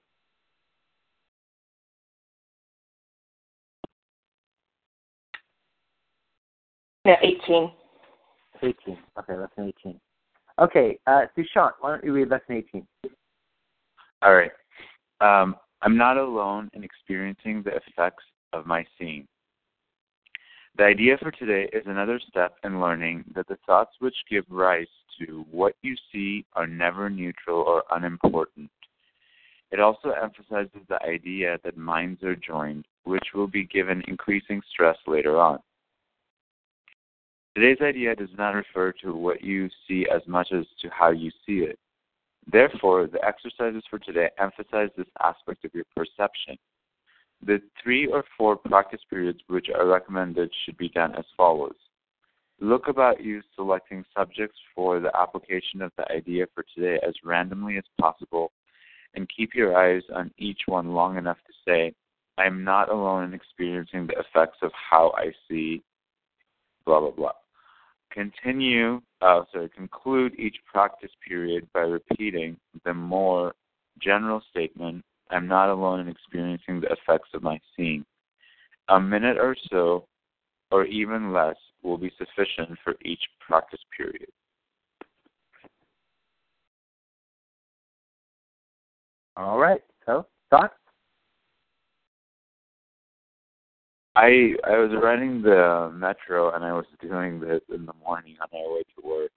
[7.05, 7.73] No, 18.
[8.63, 8.99] 18.
[9.19, 10.01] Okay, lesson 18.
[10.61, 12.87] Okay, uh, Sushant, why don't you read lesson 18?
[14.23, 14.53] All right.
[15.21, 19.27] Um, I'm not alone in experiencing the effects of my seeing.
[20.79, 24.87] The idea for today is another step in learning that the thoughts which give rise
[25.19, 28.71] to what you see are never neutral or unimportant.
[29.71, 34.97] It also emphasizes the idea that minds are joined, which will be given increasing stress
[35.07, 35.59] later on.
[37.55, 41.31] Today's idea does not refer to what you see as much as to how you
[41.47, 41.79] see it.
[42.51, 46.57] Therefore, the exercises for today emphasize this aspect of your perception.
[47.45, 51.75] The three or four practice periods which are recommended should be done as follows.
[52.61, 57.77] Look about you selecting subjects for the application of the idea for today as randomly
[57.77, 58.53] as possible
[59.15, 61.93] and keep your eyes on each one long enough to say,
[62.39, 65.83] I am not alone in experiencing the effects of how I see,
[66.87, 67.33] blah, blah, blah.
[68.13, 73.55] Continue, uh, sorry, conclude each practice period by repeating the more
[74.01, 78.05] general statement, I'm not alone in experiencing the effects of my seeing.
[78.89, 80.07] A minute or so,
[80.71, 84.29] or even less, will be sufficient for each practice period.
[89.37, 89.81] All right.
[90.05, 90.75] So, thoughts?
[94.15, 98.49] I I was riding the metro and I was doing this in the morning on
[98.53, 99.31] my way to work,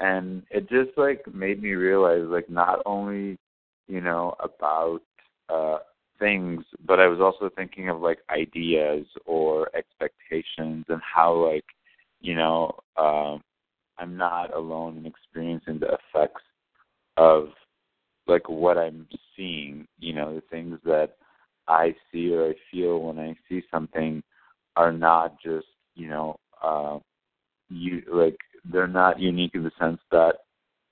[0.00, 3.38] and it just like made me realize like not only
[3.88, 5.00] you know about
[5.48, 5.78] uh
[6.18, 11.64] things, but I was also thinking of like ideas or expectations and how like
[12.20, 13.42] you know um
[13.98, 16.42] I'm not alone in experiencing the effects
[17.16, 17.48] of
[18.26, 21.16] like what I'm seeing, you know, the things that
[21.68, 24.22] I see or I feel when I see something
[24.76, 26.98] are not just you know uh,
[27.68, 28.38] you like
[28.72, 30.34] they're not unique in the sense that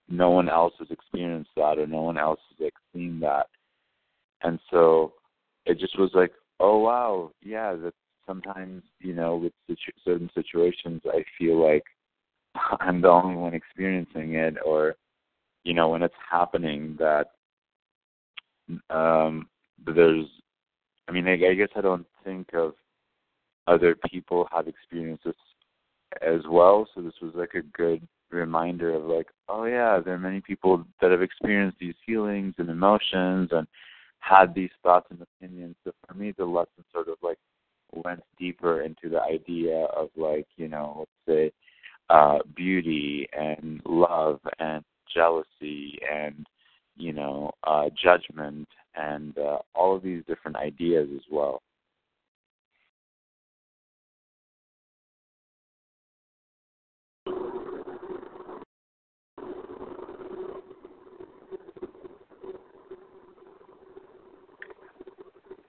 [0.09, 3.47] no one else has experienced that or no one else has like seen that,
[4.43, 5.13] and so
[5.67, 7.95] it just was like oh wow yeah that
[8.27, 11.85] sometimes you know with situ- certain situations I feel like
[12.81, 14.97] I'm the only one experiencing it or
[15.65, 17.29] you know when it's happening that
[18.91, 19.49] um
[19.87, 20.27] there's
[21.09, 22.75] I mean, I, I guess I don't think of
[23.67, 25.35] other people have experienced this
[26.23, 26.89] as well.
[26.95, 30.85] So this was like a good reminder of like, oh yeah, there are many people
[31.01, 33.67] that have experienced these feelings and emotions and
[34.21, 35.77] had these thoughts and opinions.
[35.85, 37.39] So for me, the lesson sort of like
[37.93, 41.53] went deeper into the idea of like, you know, let's say,
[42.11, 46.47] uh, beauty and love and jealousy and
[46.97, 51.63] you know, uh, judgment and uh, all of these different ideas as well.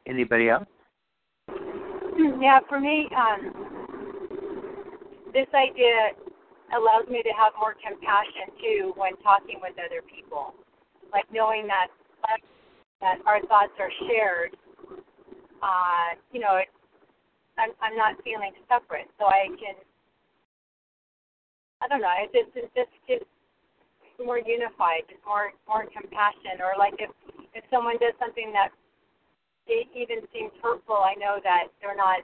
[0.07, 0.67] Anybody else?
[2.39, 3.51] Yeah, for me, um,
[5.33, 6.11] this idea
[6.77, 10.53] allows me to have more compassion too when talking with other people
[11.15, 11.87] like knowing that
[12.99, 14.51] that our thoughts are shared.
[15.63, 16.59] Uh, you know,
[17.57, 19.79] I'm I'm not feeling separate, so I can.
[21.79, 22.11] I don't know.
[22.19, 23.23] It just it just gets
[24.19, 26.59] more unified, just more more compassion.
[26.59, 27.11] Or like if
[27.55, 28.75] if someone does something that
[29.71, 32.19] it even seems hurtful, I know that they're not.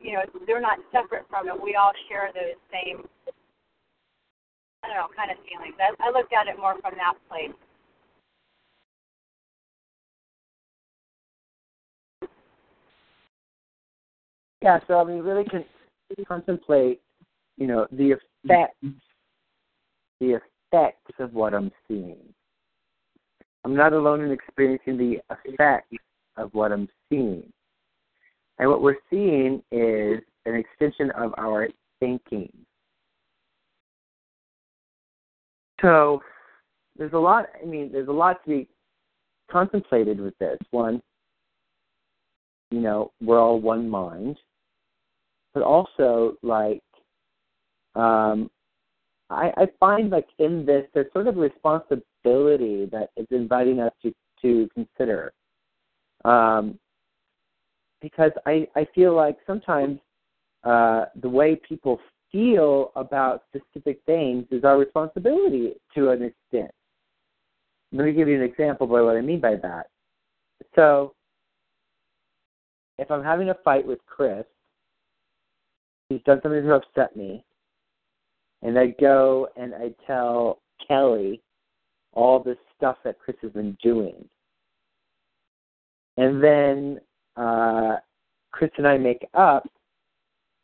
[0.00, 1.58] You know, they're not separate from it.
[1.58, 3.02] We all share those same
[4.88, 5.74] I don't know, kind of feelings.
[5.80, 7.50] I, I looked at it more from that place.
[14.62, 15.64] Yeah, so I mean, really can
[16.26, 17.00] contemplate,
[17.56, 18.74] you know, the effects,
[20.20, 20.40] the
[20.72, 22.16] effects of what I'm seeing.
[23.64, 25.94] I'm not alone in experiencing the effects
[26.36, 27.44] of what I'm seeing.
[28.58, 31.68] And what we're seeing is an extension of our
[32.00, 32.50] thinking.
[35.80, 36.22] So
[36.96, 37.46] there's a lot.
[37.60, 38.68] I mean, there's a lot to be
[39.50, 40.58] contemplated with this.
[40.70, 41.00] One,
[42.70, 44.38] you know, we're all one mind,
[45.54, 46.82] but also like,
[47.94, 48.50] um,
[49.30, 54.12] I, I find like in this, there's sort of responsibility that is inviting us to
[54.42, 55.32] to consider.
[56.24, 56.78] Um,
[58.00, 59.98] because I, I feel like sometimes
[60.64, 61.98] uh, the way people
[62.30, 66.70] feel about specific things is our responsibility to an extent.
[67.92, 69.86] Let me give you an example by what I mean by that.
[70.74, 71.14] So,
[72.98, 74.44] if I'm having a fight with Chris,
[76.08, 77.44] he's done something to upset me,
[78.62, 81.40] and I go and I tell Kelly
[82.12, 84.28] all the stuff that Chris has been doing.
[86.16, 87.00] And then
[87.36, 87.96] uh,
[88.50, 89.68] Chris and I make up,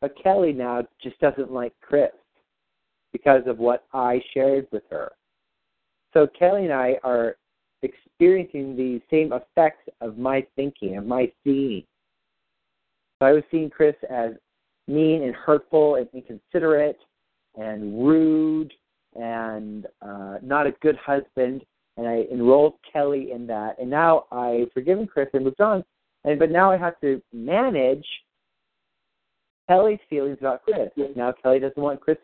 [0.05, 2.11] but Kelly now just doesn't like Chris
[3.15, 5.13] because of what I shared with her.
[6.13, 7.37] So Kelly and I are
[7.81, 11.85] experiencing the same effects of my thinking and my seeing.
[13.19, 14.33] So I was seeing Chris as
[14.87, 16.99] mean and hurtful and inconsiderate
[17.57, 18.75] and rude
[19.19, 21.65] and uh, not a good husband.
[21.97, 23.79] And I enrolled Kelly in that.
[23.79, 25.83] And now I've forgiven Chris and moved on.
[26.25, 28.05] And but now I have to manage
[29.69, 30.91] Kelly's feelings about Chris.
[31.17, 32.19] Now Kelly doesn't want Chris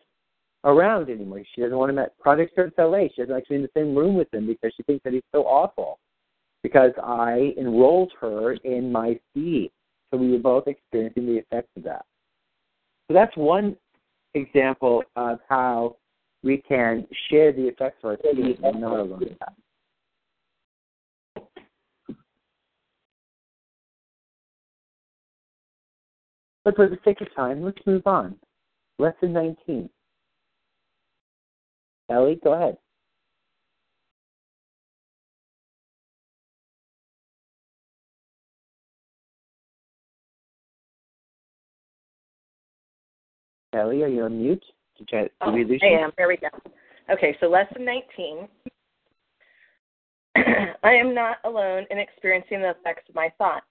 [0.63, 1.41] around anymore.
[1.53, 3.07] She doesn't want him at Project Search LA.
[3.07, 5.23] She doesn't like actually in the same room with him because she thinks that he's
[5.31, 5.99] so awful.
[6.63, 9.71] Because I enrolled her in my seed.
[10.11, 12.05] So we were both experiencing the effects of that.
[13.07, 13.75] So that's one
[14.35, 15.95] example of how
[16.43, 19.35] we can share the effects of our seed and not alone
[26.63, 28.35] But for the sake of time, let's move on.
[28.99, 29.89] Lesson 19.
[32.09, 32.77] Ellie, go ahead.
[43.73, 44.63] Ellie, are you on mute?
[44.97, 46.11] Did, you, did oh, we lose I am.
[46.17, 46.49] There we go.
[47.09, 48.47] Okay, so lesson 19.
[50.83, 53.65] I am not alone in experiencing the effects of my thoughts.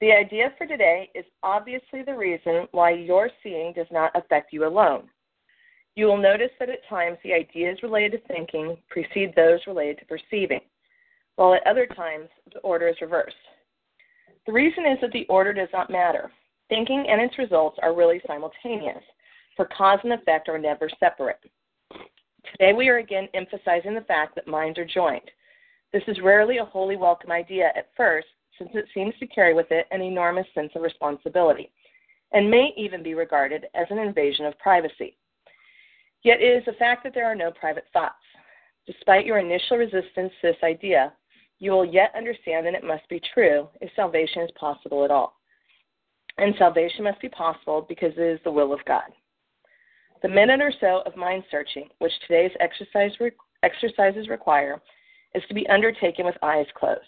[0.00, 4.64] The idea for today is obviously the reason why your seeing does not affect you
[4.64, 5.08] alone.
[5.96, 10.04] You will notice that at times the ideas related to thinking precede those related to
[10.04, 10.60] perceiving,
[11.34, 13.34] while at other times the order is reversed.
[14.46, 16.30] The reason is that the order does not matter.
[16.68, 19.02] Thinking and its results are really simultaneous,
[19.56, 21.40] for cause and effect are never separate.
[22.52, 25.28] Today we are again emphasizing the fact that minds are joined.
[25.92, 28.28] This is rarely a wholly welcome idea at first,
[28.58, 31.70] since it seems to carry with it an enormous sense of responsibility,
[32.32, 35.16] and may even be regarded as an invasion of privacy.
[36.22, 38.14] Yet it is a fact that there are no private thoughts.
[38.86, 41.12] Despite your initial resistance to this idea,
[41.58, 45.36] you will yet understand that it must be true if salvation is possible at all.
[46.38, 49.10] And salvation must be possible because it is the will of God.
[50.22, 53.30] The minute or so of mind searching, which today's exercise re-
[53.62, 54.80] exercises require,
[55.34, 57.00] is to be undertaken with eyes closed.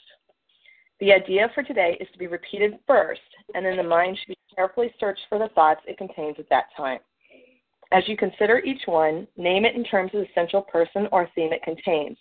[1.00, 3.22] The idea for today is to be repeated first,
[3.54, 6.66] and then the mind should be carefully searched for the thoughts it contains at that
[6.76, 6.98] time.
[7.90, 11.54] As you consider each one, name it in terms of the central person or theme
[11.54, 12.18] it contains,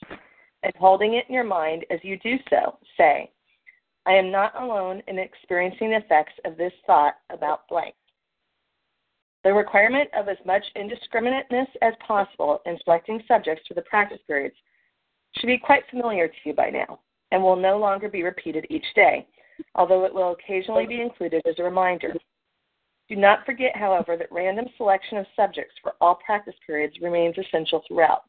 [0.63, 3.29] and holding it in your mind as you do so, say,
[4.05, 7.95] I am not alone in experiencing the effects of this thought about blank.
[9.43, 14.55] The requirement of as much indiscriminateness as possible in selecting subjects for the practice periods
[15.35, 16.99] should be quite familiar to you by now
[17.31, 19.27] and will no longer be repeated each day,
[19.75, 22.13] although it will occasionally be included as a reminder.
[23.07, 27.83] Do not forget, however, that random selection of subjects for all practice periods remains essential
[27.87, 28.23] throughout.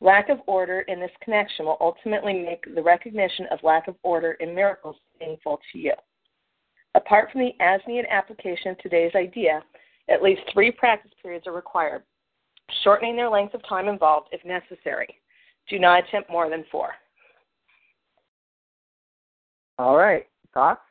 [0.00, 4.32] Lack of order in this connection will ultimately make the recognition of lack of order
[4.40, 5.92] in miracles painful to you.
[6.94, 9.62] Apart from the as needed application of today's idea,
[10.08, 12.02] at least three practice periods are required,
[12.82, 15.20] shortening their length of time involved if necessary.
[15.68, 16.94] Do not attempt more than four.
[19.80, 20.26] All right.
[20.52, 20.82] Thoughts?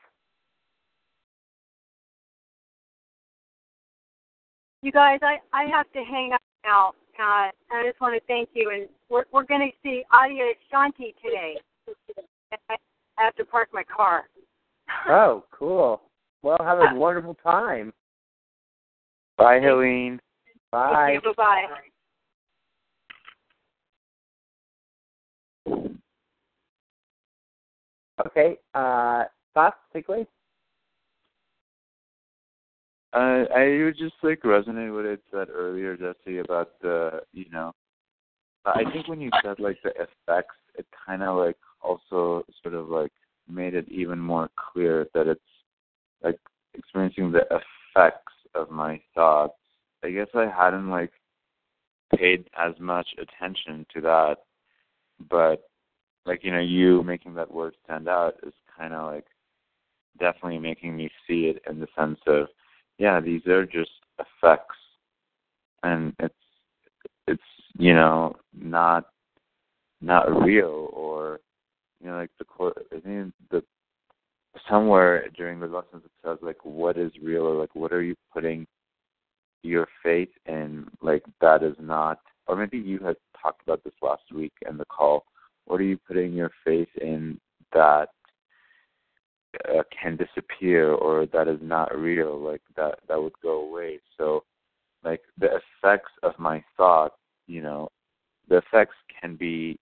[4.81, 6.93] You guys, I, I have to hang up now.
[7.19, 8.71] Uh, I just want to thank you.
[8.73, 11.57] And we're, we're going to see Adia Shanti today.
[12.67, 12.77] I
[13.17, 14.23] have to park my car.
[15.07, 16.01] Oh, cool.
[16.41, 17.93] Well, have a wonderful time.
[19.37, 20.19] Bye, Helene.
[20.71, 21.11] Bye.
[21.11, 21.67] Okay, bye-bye.
[28.27, 28.57] Okay.
[28.73, 30.27] Uh, thoughts, takeaways?
[33.13, 37.45] Uh, I would just like resonate with what it said earlier, Jesse, about the you
[37.51, 37.73] know
[38.65, 42.89] I think when you said like the effects, it kind of like also sort of
[42.89, 43.11] like
[43.49, 45.41] made it even more clear that it's
[46.23, 46.39] like
[46.73, 49.53] experiencing the effects of my thoughts.
[50.03, 51.11] I guess I hadn't like
[52.15, 54.37] paid as much attention to that,
[55.29, 55.69] but
[56.25, 59.25] like you know, you making that word stand out is kind of like
[60.19, 62.47] definitely making me see it in the sense of
[62.97, 64.75] yeah, these are just effects,
[65.83, 66.33] and it's
[67.27, 67.41] it's
[67.77, 69.05] you know not
[70.01, 71.39] not real or
[72.01, 72.45] you know like the
[72.95, 73.63] I think the
[74.69, 78.15] somewhere during the lessons it says like what is real or like what are you
[78.33, 78.67] putting
[79.63, 80.87] your faith in?
[81.01, 84.85] Like that is not or maybe you had talked about this last week in the
[84.85, 85.23] call
[85.69, 87.39] what are you putting your faith in
[87.73, 88.09] that
[89.67, 93.99] uh, can disappear or that is not real like that that would go away?
[94.17, 94.43] So
[95.03, 97.13] like the effects of my thought
[97.45, 97.87] you know
[98.49, 99.79] the effects can be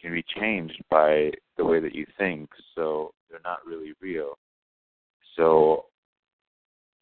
[0.00, 4.38] can be changed by the way that you think so they're not really real.
[5.36, 5.86] So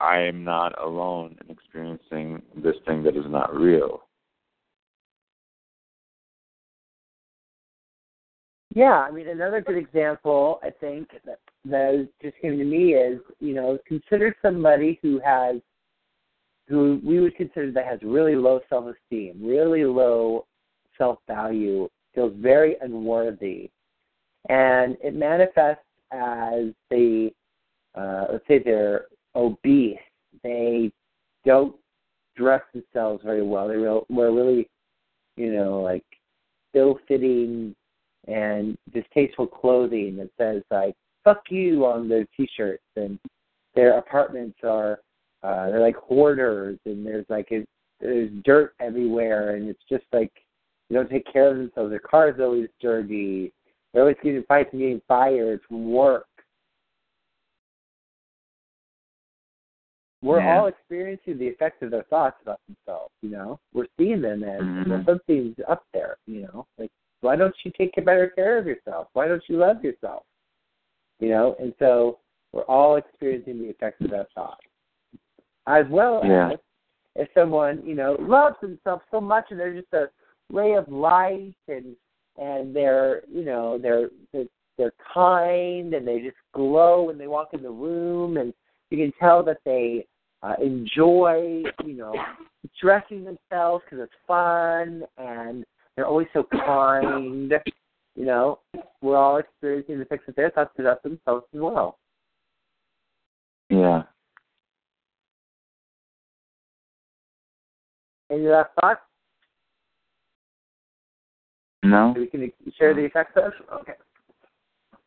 [0.00, 4.05] i am not alone in experiencing this thing that is not real
[8.76, 13.20] Yeah, I mean, another good example, I think, that, that just came to me is,
[13.40, 15.56] you know, consider somebody who has,
[16.68, 20.44] who we would consider that has really low self esteem, really low
[20.98, 23.70] self value, feels very unworthy.
[24.50, 25.80] And it manifests
[26.12, 27.30] as the,
[27.94, 29.96] uh, let's say they're obese,
[30.42, 30.92] they
[31.46, 31.74] don't
[32.36, 34.68] dress themselves very well, they wear really,
[35.36, 36.04] you know, like
[36.74, 37.74] ill fitting
[38.26, 43.18] and distasteful clothing that says like "fuck you" on their t-shirts, and
[43.74, 44.98] their apartments are
[45.42, 47.64] uh, they're like hoarders, and there's like a,
[48.00, 50.32] there's dirt everywhere, and it's just like
[50.88, 51.90] they don't take care of themselves.
[51.90, 53.52] Their car's always dirty.
[53.92, 56.26] They're always getting fights and getting fired from work.
[60.22, 60.58] We're yeah.
[60.58, 63.12] all experiencing the effects of their thoughts about themselves.
[63.22, 65.04] You know, we're seeing them as mm-hmm.
[65.06, 66.16] something's up there.
[66.26, 66.90] You know, like
[67.26, 69.08] why don't you take better care of yourself?
[69.12, 70.22] Why don't you love yourself?
[71.18, 72.20] You know, and so
[72.52, 74.60] we're all experiencing the effects of that thought.
[75.66, 76.52] As well yeah.
[76.52, 76.58] as
[77.16, 80.08] if someone, you know, loves themselves so much and they're just a
[80.52, 81.96] ray of light and
[82.38, 84.44] and they're you know, they're they're,
[84.78, 88.54] they're kind and they just glow when they walk in the room and
[88.90, 90.06] you can tell that they
[90.44, 92.14] uh, enjoy, you know,
[92.80, 95.64] dressing themselves because it's fun and
[95.96, 97.52] they're always so kind.
[98.14, 98.60] You know,
[99.02, 101.98] we're all experiencing the effects of their thoughts to us themselves as well.
[103.68, 104.02] Yeah.
[108.30, 109.00] Any last thoughts?
[111.82, 112.14] No.
[112.16, 113.52] we can share the effects of?
[113.80, 113.92] Okay.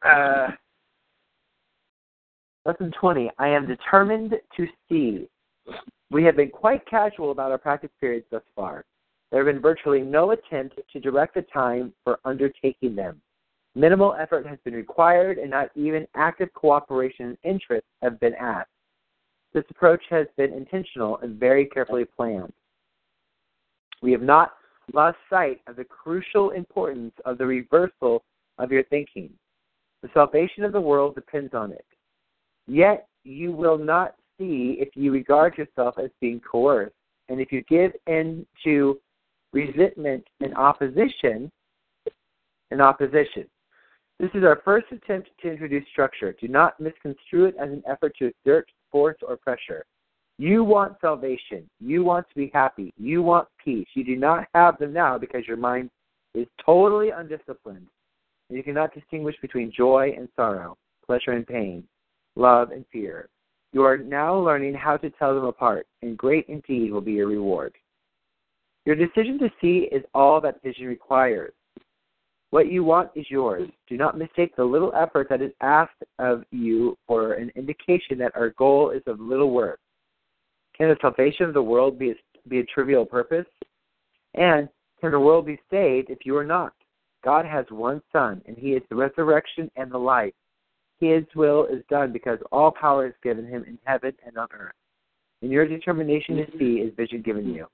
[0.05, 0.47] Uh,
[2.65, 3.29] lesson 20.
[3.37, 5.27] I am determined to see.
[6.09, 8.85] We have been quite casual about our practice periods thus far.
[9.31, 13.21] There have been virtually no attempt to direct the time for undertaking them.
[13.75, 18.69] Minimal effort has been required, and not even active cooperation and interest have been asked.
[19.53, 22.53] This approach has been intentional and very carefully planned.
[24.01, 24.53] We have not
[24.93, 28.23] lost sight of the crucial importance of the reversal
[28.57, 29.29] of your thinking.
[30.01, 31.85] The salvation of the world depends on it.
[32.67, 36.95] Yet you will not see if you regard yourself as being coerced,
[37.27, 38.99] and if you give in to
[39.53, 41.51] resentment, and opposition.
[42.71, 43.45] And opposition.
[44.19, 46.35] This is our first attempt to introduce structure.
[46.39, 49.85] Do not misconstrue it as an effort to exert force or pressure.
[50.37, 51.69] You want salvation.
[51.79, 52.93] You want to be happy.
[52.97, 53.87] You want peace.
[53.93, 55.89] You do not have them now because your mind
[56.33, 57.87] is totally undisciplined.
[58.49, 61.83] And you cannot distinguish between joy and sorrow, pleasure and pain,
[62.35, 63.29] love and fear.
[63.73, 67.27] You are now learning how to tell them apart, and great indeed will be your
[67.27, 67.73] reward.
[68.89, 71.53] Your decision to see is all that vision requires.
[72.49, 73.69] What you want is yours.
[73.87, 78.35] Do not mistake the little effort that is asked of you for an indication that
[78.35, 79.77] our goal is of little worth.
[80.75, 82.15] Can the salvation of the world be a,
[82.47, 83.45] be a trivial purpose?
[84.33, 84.67] And
[84.99, 86.73] can the world be saved if you are not?
[87.23, 90.33] God has one Son, and He is the resurrection and the life.
[90.99, 94.73] His will is done because all power is given Him in heaven and on earth.
[95.43, 97.67] And your determination to see is vision given you.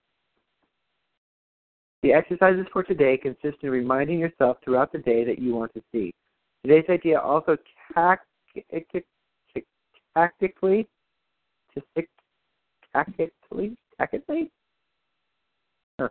[2.03, 5.81] The exercises for today consist in reminding yourself throughout the day that you want to
[5.91, 6.13] see.
[6.63, 7.57] Today's idea also
[7.93, 9.05] tactically,
[10.15, 10.87] tactically,
[12.93, 14.51] tactically,
[15.99, 16.09] huh.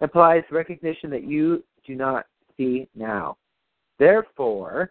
[0.00, 3.36] implies recognition that you do not see now.
[3.98, 4.90] Therefore,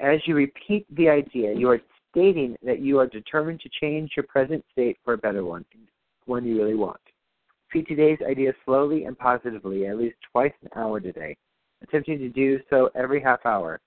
[0.00, 4.24] as you repeat the idea, you are stating that you are determined to change your
[4.24, 5.64] present state for a better one,
[6.26, 7.00] one you really want.
[7.74, 11.36] Repeat today's idea slowly and positively, at least twice an hour today,
[11.82, 13.80] attempting to do so every half hour.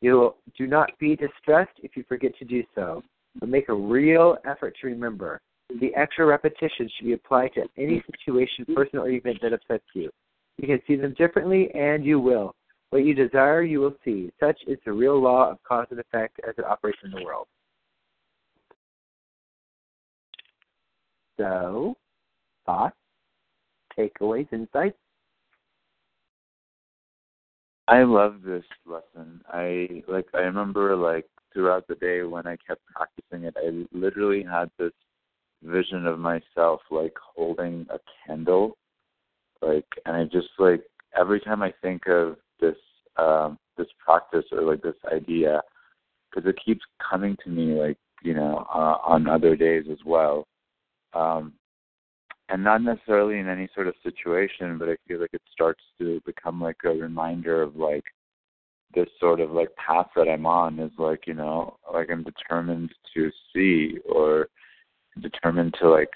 [0.00, 3.02] You do not be distressed if you forget to do so,
[3.40, 5.40] but make a real effort to remember.
[5.80, 10.10] The extra repetition should be applied to any situation, person, or event that upsets you.
[10.58, 12.54] You can see them differently, and you will.
[12.90, 14.30] What you desire, you will see.
[14.38, 17.48] Such is the real law of cause and effect as it operates in the world.
[21.36, 21.96] So,
[22.64, 22.94] thoughts,
[23.98, 24.96] takeaways, insights?
[27.86, 29.42] I love this lesson.
[29.48, 34.42] I like I remember like throughout the day when I kept practicing it, I literally
[34.42, 34.92] had this
[35.62, 38.76] vision of myself like holding a candle
[39.62, 40.82] like and I just like
[41.18, 42.76] every time I think of this
[43.16, 45.62] um this practice or like this idea
[46.30, 50.46] because it keeps coming to me like you know uh, on other days as well
[51.14, 51.52] um
[52.48, 56.20] and not necessarily in any sort of situation, but I feel like it starts to
[56.26, 58.04] become like a reminder of like
[58.94, 62.90] this sort of like path that I'm on is like, you know, like I'm determined
[63.14, 64.48] to see or
[65.20, 66.10] determined to like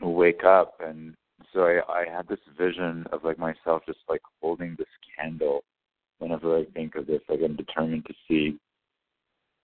[0.00, 1.14] wake up and
[1.52, 5.64] so I I had this vision of like myself just like holding this candle
[6.18, 8.58] whenever I think of this, like I'm determined to see.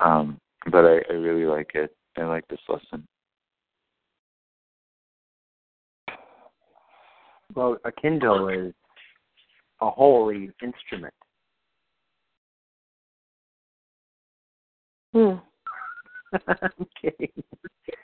[0.01, 0.39] Um
[0.71, 1.95] but I, I really like it.
[2.17, 3.07] I like this lesson.
[7.55, 8.73] Well, a Kindle is
[9.81, 11.15] a holy instrument.
[15.13, 15.35] Hmm.
[16.49, 17.33] I'm kidding.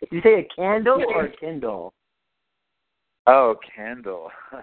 [0.01, 1.94] Did you say a candle or a Kindle?
[3.26, 4.30] Oh, candle.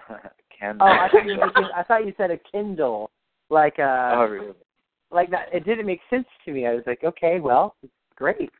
[0.58, 0.88] candle.
[0.88, 3.10] Oh, I thought you making, I thought you said a Kindle,
[3.50, 4.52] like uh, Oh, really?
[5.10, 5.48] like that.
[5.52, 6.66] It didn't make sense to me.
[6.66, 7.76] I was like, okay, well,
[8.16, 8.50] great.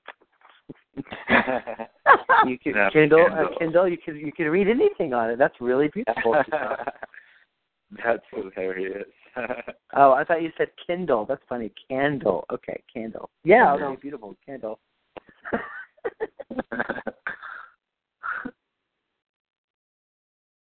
[2.47, 3.47] you can No, Kindle, uh, Kindle.
[3.47, 3.88] a Kindle.
[3.88, 5.38] You can you can read anything on it.
[5.38, 6.34] That's really beautiful.
[8.05, 9.05] That's hilarious.
[9.97, 11.26] oh, I thought you said Kindle.
[11.26, 11.72] That's funny.
[11.88, 12.45] Candle.
[12.53, 13.30] Okay, candle.
[13.45, 14.78] Yeah, okay, beautiful candle.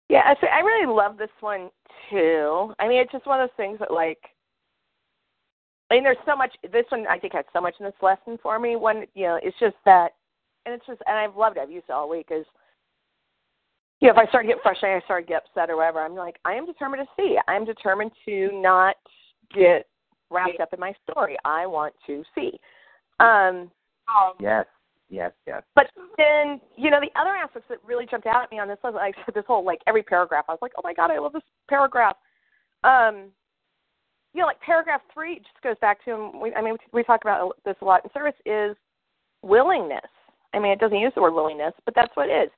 [0.10, 1.70] Yeah, so I really love this one
[2.10, 2.74] too.
[2.80, 4.18] I mean, it's just one of those things that like
[5.90, 8.38] I mean there's so much this one I think has so much in this lesson
[8.42, 8.76] for me.
[8.76, 10.10] One you know, it's just that
[10.66, 12.46] and it's just and I've loved it, I've used it all week is
[14.00, 16.00] you know, if I start to get frustrated, I start to get upset or whatever,
[16.00, 17.38] I'm like, I am determined to see.
[17.50, 18.96] I'm determined to not
[19.54, 19.88] get
[20.30, 21.36] wrapped up in my story.
[21.44, 22.60] I want to see.
[23.20, 23.72] Um
[24.40, 24.66] yes,
[25.10, 25.64] yes, yes.
[25.76, 25.88] but
[26.18, 28.94] then, you know, the other aspects that really jumped out at me on this was
[28.96, 30.46] like this whole like every paragraph.
[30.48, 32.16] I was like, oh my god, I love this paragraph.
[32.84, 33.32] Um,
[34.36, 36.14] know, like paragraph three just goes back to.
[36.14, 38.76] and We, I mean, we, we talk about this a lot in service is
[39.42, 40.02] willingness.
[40.54, 42.50] I mean, it doesn't use the word willingness, but that's what it is.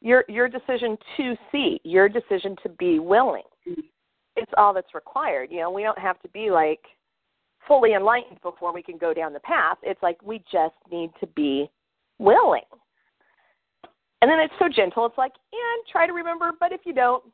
[0.00, 3.42] Your your decision to see, your decision to be willing.
[4.36, 5.50] It's all that's required.
[5.50, 6.80] You know, we don't have to be like
[7.68, 9.78] fully enlightened before we can go down the path.
[9.82, 11.70] It's like we just need to be
[12.18, 12.62] willing.
[14.20, 15.04] And then it's so gentle.
[15.06, 17.24] It's like, and try to remember, but if you don't,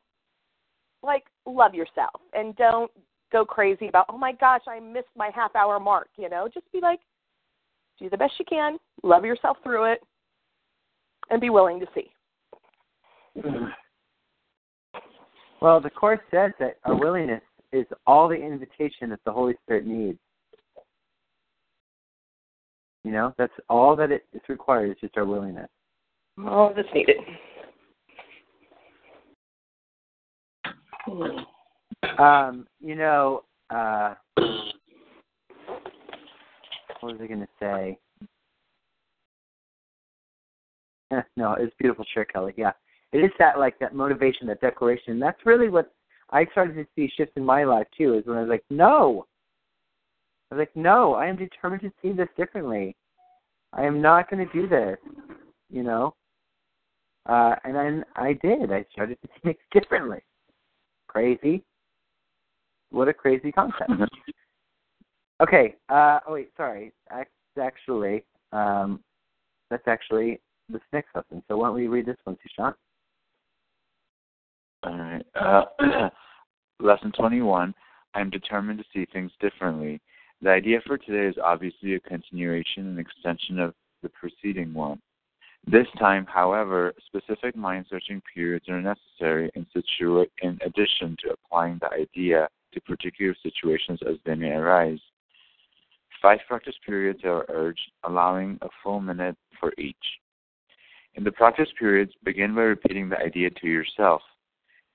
[1.03, 2.91] like, love yourself and don't
[3.31, 6.09] go crazy about, oh my gosh, I missed my half hour mark.
[6.17, 6.99] You know, just be like,
[7.99, 10.01] do the best you can, love yourself through it,
[11.29, 12.11] and be willing to see.
[15.61, 17.41] Well, the course says that our willingness
[17.73, 20.17] is all the invitation that the Holy Spirit needs.
[23.03, 25.67] You know, that's all that it is required is just our willingness.
[26.47, 27.17] All that's needed.
[31.05, 31.39] Hmm.
[32.17, 34.15] Um, you know, uh,
[36.99, 37.97] what was I going to say?
[41.11, 42.53] Eh, no, it's beautiful share, Kelly.
[42.57, 42.71] Yeah,
[43.11, 45.19] it is that like that motivation, that declaration.
[45.19, 45.91] That's really what
[46.31, 48.15] I started to see shift in my life too.
[48.15, 49.25] Is when I was like, no,
[50.51, 52.95] I was like, no, I am determined to see this differently.
[53.73, 54.97] I am not going to do this.
[55.71, 56.15] You know,
[57.27, 58.71] uh, and then I did.
[58.71, 60.19] I started to see things differently.
[61.07, 61.63] Crazy.
[62.91, 63.91] What a crazy concept.
[65.41, 65.75] okay.
[65.89, 66.93] Uh, oh wait, sorry.
[67.59, 69.01] Actually um,
[69.69, 71.43] that's actually this next lesson.
[71.47, 72.73] So why don't we read this one, Sushant?
[74.83, 75.25] All right.
[75.35, 76.09] Uh,
[76.79, 77.73] lesson 21.
[78.15, 79.99] I'm determined to see things differently.
[80.41, 85.01] The idea for today is obviously a continuation and extension of the preceding one.
[85.67, 91.79] This time, however, specific mind searching periods are necessary in, situa- in addition to applying
[91.81, 94.99] the idea to particular situations as they may arise.
[96.21, 99.95] Five practice periods are urged, allowing a full minute for each.
[101.15, 104.21] In the practice periods, begin by repeating the idea to yourself.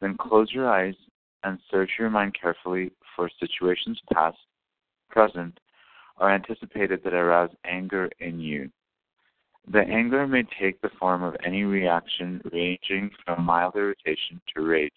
[0.00, 0.94] Then close your eyes
[1.42, 4.38] and search your mind carefully for situations past,
[5.10, 5.58] present,
[6.18, 8.70] or anticipated that arouse anger in you.
[9.70, 14.92] The anger may take the form of any reaction ranging from mild irritation to rage.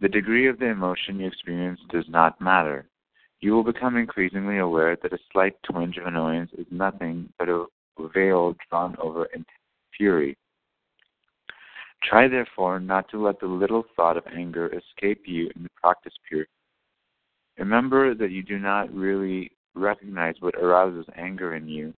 [0.00, 2.86] The degree of the emotion you experience does not matter.
[3.40, 7.66] You will become increasingly aware that a slight twinge of annoyance is nothing but a
[8.14, 9.46] veil drawn over intense
[9.94, 10.38] fury.
[12.02, 16.14] Try, therefore, not to let the little thought of anger escape you in the practice
[16.26, 16.48] period.
[17.58, 21.92] Remember that you do not really recognize what arouses anger in you,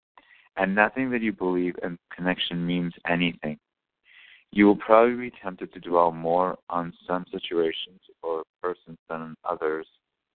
[0.58, 3.60] and nothing that you believe in connection means anything.
[4.52, 9.36] You will probably be tempted to dwell more on some situations or persons than on
[9.46, 9.88] others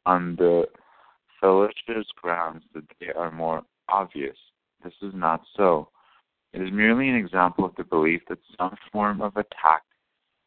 [0.06, 0.64] on the
[1.40, 4.36] fallacious grounds that they are more obvious.
[4.82, 5.88] This is not so.
[6.52, 9.82] It is merely an example of the belief that some form of attack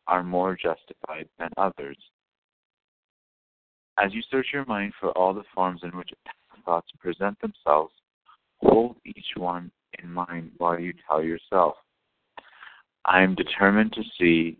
[0.07, 1.97] are more justified than others.
[4.03, 7.93] As you search your mind for all the forms in which attack thoughts present themselves,
[8.61, 11.75] hold each one in mind while you tell yourself,
[13.09, 14.59] I am determined to see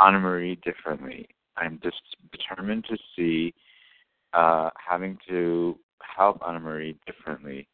[0.00, 1.26] Anna Marie differently.
[1.56, 3.52] I'm just determined to see
[4.34, 5.76] uh, having to
[6.16, 7.66] help Anna Marie differently.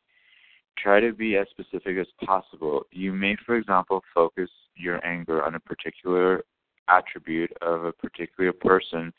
[0.78, 2.86] Try to be as specific as possible.
[2.90, 6.42] You may, for example, focus your anger on a particular
[6.88, 9.12] attribute of a particular person,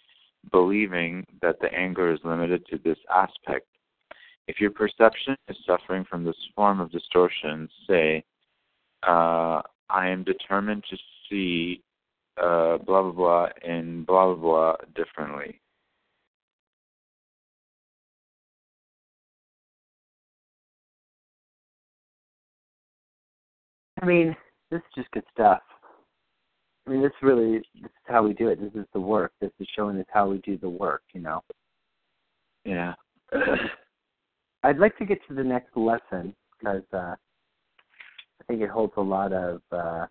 [0.52, 3.68] believing that the anger is limited to this aspect.
[4.48, 8.24] If your perception is suffering from this form of distortion, say,
[9.04, 9.62] uh,
[9.92, 10.98] I am determined to
[11.30, 11.84] see
[12.38, 15.60] uh, blah blah blah and blah blah blah differently.
[24.02, 24.36] I mean,
[24.72, 25.62] this is just good stuff.
[26.88, 28.60] I mean, this really this is how we do it.
[28.60, 29.34] This is the work.
[29.40, 31.04] This is showing us how we do the work.
[31.14, 31.42] You know.
[32.66, 32.94] Yeah.
[34.64, 37.16] I'd like to get to the next lesson because uh,
[38.42, 40.08] I think it holds a lot of uh,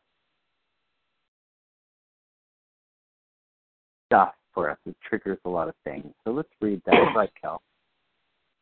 [4.07, 4.79] stuff for us.
[4.87, 6.07] It triggers a lot of things.
[6.25, 6.95] So let's read that.
[6.95, 7.63] Ahead, Kel.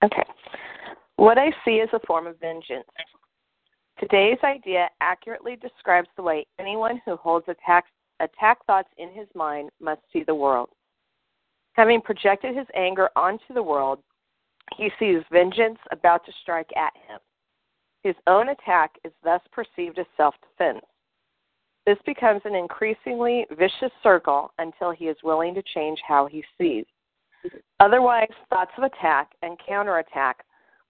[0.04, 0.22] Okay.
[1.16, 2.86] What I see is a form of vengeance.
[3.98, 7.86] Today's idea accurately describes the way anyone who holds attack,
[8.20, 10.68] attack thoughts in his mind must see the world.
[11.72, 13.98] Having projected his anger onto the world,
[14.76, 17.18] he sees vengeance about to strike at him.
[18.08, 20.82] His own attack is thus perceived as self defense.
[21.84, 26.86] This becomes an increasingly vicious circle until he is willing to change how he sees.
[27.80, 30.42] Otherwise, thoughts of attack and counterattack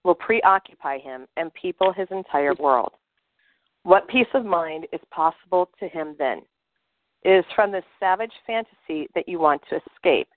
[0.05, 2.93] will preoccupy him and people his entire world.
[3.83, 6.43] What peace of mind is possible to him then?
[7.23, 10.29] It is from this savage fantasy that you want to escape.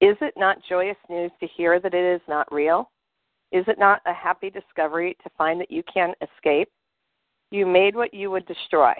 [0.00, 2.90] Is it not joyous news to hear that it is not real?
[3.52, 6.68] Is it not a happy discovery to find that you can escape?
[7.50, 8.94] You made what you would destroy,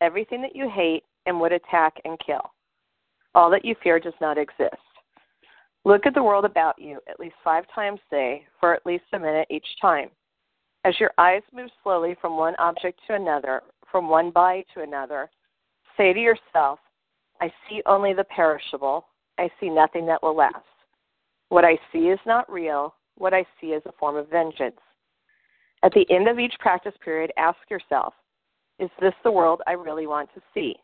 [0.00, 2.42] everything that you hate and would attack and kill.
[3.34, 4.74] All that you fear does not exist.
[5.84, 9.04] Look at the world about you at least five times a day for at least
[9.12, 10.10] a minute each time.
[10.84, 15.30] As your eyes move slowly from one object to another, from one body to another,
[15.96, 16.80] say to yourself,
[17.40, 19.06] I see only the perishable.
[19.38, 20.56] I see nothing that will last.
[21.48, 22.94] What I see is not real.
[23.18, 24.78] What I see is a form of vengeance.
[25.82, 28.14] At the end of each practice period, ask yourself,
[28.78, 30.76] is this the world I really want to see?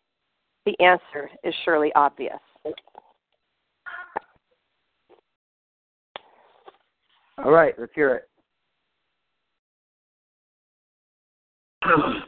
[0.67, 2.41] The answer is surely obvious.
[7.39, 8.29] All right, let's hear it.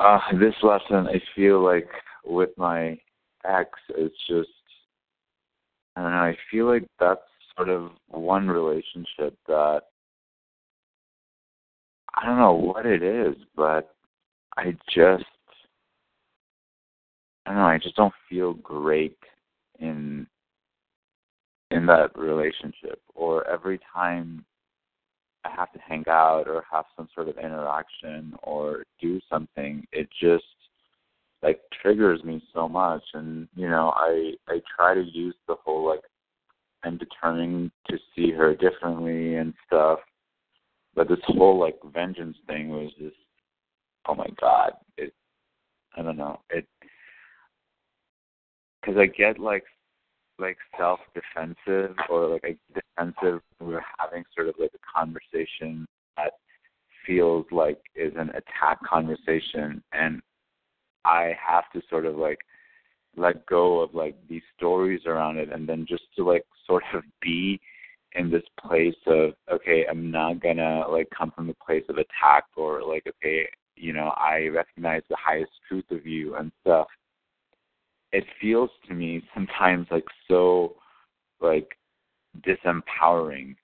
[0.00, 1.88] uh, this lesson, I feel like
[2.24, 2.98] with my
[3.44, 4.48] ex, it's just,
[5.96, 7.20] I don't know, I feel like that's
[7.56, 9.82] sort of one relationship that,
[12.16, 13.94] I don't know what it is, but
[14.56, 15.24] I just,
[17.46, 19.18] I don't know, I just don't feel great
[19.80, 20.26] in
[21.70, 23.00] in that relationship.
[23.14, 24.44] Or every time
[25.44, 30.08] I have to hang out or have some sort of interaction or do something, it
[30.20, 30.44] just
[31.42, 33.02] like triggers me so much.
[33.12, 36.02] And you know, I I try to use the whole like
[36.84, 40.00] I'm determined to see her differently and stuff.
[40.94, 43.16] but this whole like vengeance thing was just
[44.06, 45.12] oh my god it
[45.96, 46.66] i don't know it
[48.80, 49.64] because i get like
[50.38, 56.32] like self defensive or like a defensive we're having sort of like a conversation that
[57.06, 60.20] feels like is an attack conversation and
[61.04, 62.38] i have to sort of like
[63.16, 67.02] let go of like these stories around it and then just to like sort of
[67.20, 67.60] be
[68.12, 72.44] in this place of okay i'm not gonna like come from a place of attack
[72.56, 73.46] or like okay
[73.76, 76.86] you know i recognize the highest truth of you and stuff.
[78.12, 80.76] It feels to me sometimes like so
[81.40, 81.76] like
[82.46, 83.56] disempowering.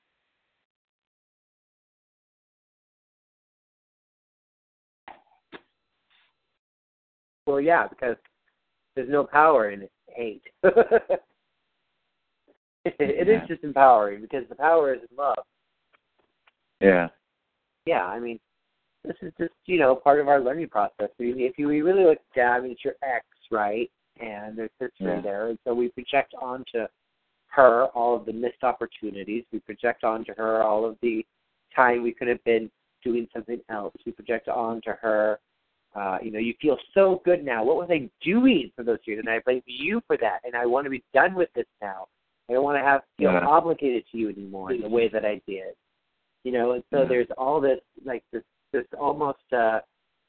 [7.46, 8.16] Well yeah because
[8.94, 10.74] there's no power in hate it,
[12.84, 13.42] it yeah.
[13.42, 15.44] is just empowering because the power is in love
[16.80, 17.08] yeah
[17.86, 18.38] yeah i mean
[19.04, 22.04] this is just you know part of our learning process I mean, if you really
[22.04, 25.20] look at I mean it's your ex right and there's history Yeah.
[25.20, 25.48] there.
[25.48, 26.86] And so we project onto
[27.48, 29.44] her all of the missed opportunities.
[29.52, 31.26] We project onto her all of the
[31.74, 32.70] time we could have been
[33.02, 33.94] doing something else.
[34.04, 35.40] We project onto her,
[35.94, 37.64] uh, you know, you feel so good now.
[37.64, 39.18] What was I doing for those years?
[39.18, 40.40] And I blame you for that.
[40.44, 42.06] And I want to be done with this now.
[42.48, 43.46] I don't want to have feel Yeah.
[43.46, 45.74] obligated to you anymore in the way that I did.
[46.44, 47.08] You know, and so Yeah.
[47.08, 49.80] there's all this like this this almost uh,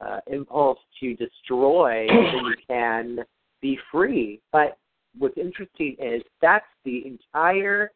[0.01, 3.23] uh, impulse to destroy so you can
[3.61, 4.41] be free.
[4.51, 4.77] But
[5.17, 7.91] what's interesting is that's the entire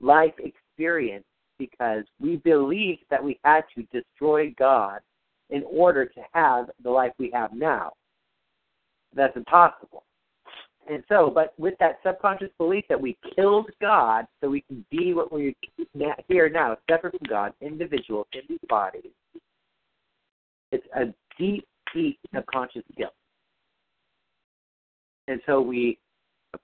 [0.00, 1.26] life experience
[1.58, 5.00] because we believed that we had to destroy God
[5.50, 7.92] in order to have the life we have now.
[9.14, 10.04] That's impossible.
[10.88, 15.14] And so, but with that subconscious belief that we killed God so we can be
[15.14, 15.54] what we're
[16.28, 19.10] here now, separate from God, individuals in these bodies,
[20.72, 21.06] it's a
[21.38, 23.14] deep, deep subconscious guilt.
[25.26, 25.98] And so we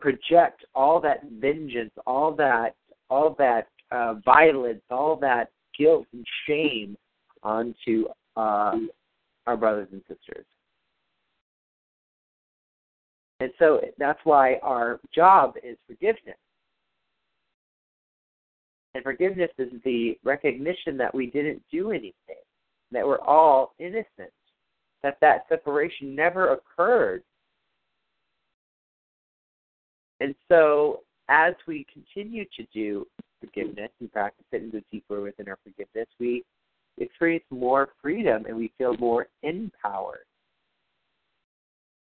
[0.01, 2.75] project all that vengeance, all that,
[3.09, 6.97] all that uh, violence, all that guilt and shame
[7.43, 8.07] onto
[8.37, 8.77] uh,
[9.47, 10.47] our brothers and sisters.
[13.41, 16.37] And so that's why our job is forgiveness.
[18.95, 22.43] And forgiveness is the recognition that we didn't do anything,
[22.93, 24.33] that we're all innocent,
[25.03, 27.23] that that separation never occurred.
[30.19, 31.01] And so
[31.31, 33.07] as we continue to do
[33.41, 36.45] forgiveness and practice it and go deeper within our forgiveness, we
[36.99, 40.27] experience more freedom and we feel more empowered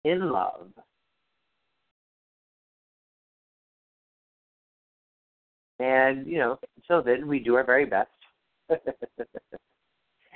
[0.04, 0.68] in love.
[5.80, 8.10] And, you know, until then, we do our very best.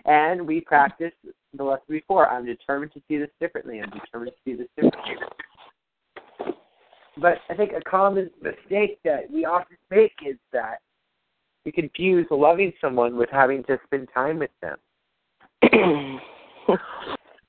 [0.06, 1.12] and we practice
[1.56, 2.30] the lesson before.
[2.30, 3.82] I'm determined to see this differently.
[3.82, 5.16] I'm determined to see this differently.
[7.18, 10.80] But I think a common mistake that we often make is that
[11.66, 14.78] we confuse loving someone with having to spend time with them.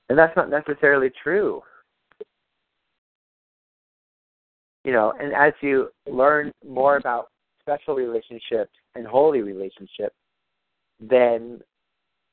[0.09, 1.61] and that's not necessarily true.
[4.83, 7.29] You know, and as you learn more about
[7.61, 10.15] special relationships and holy relationships,
[10.99, 11.59] then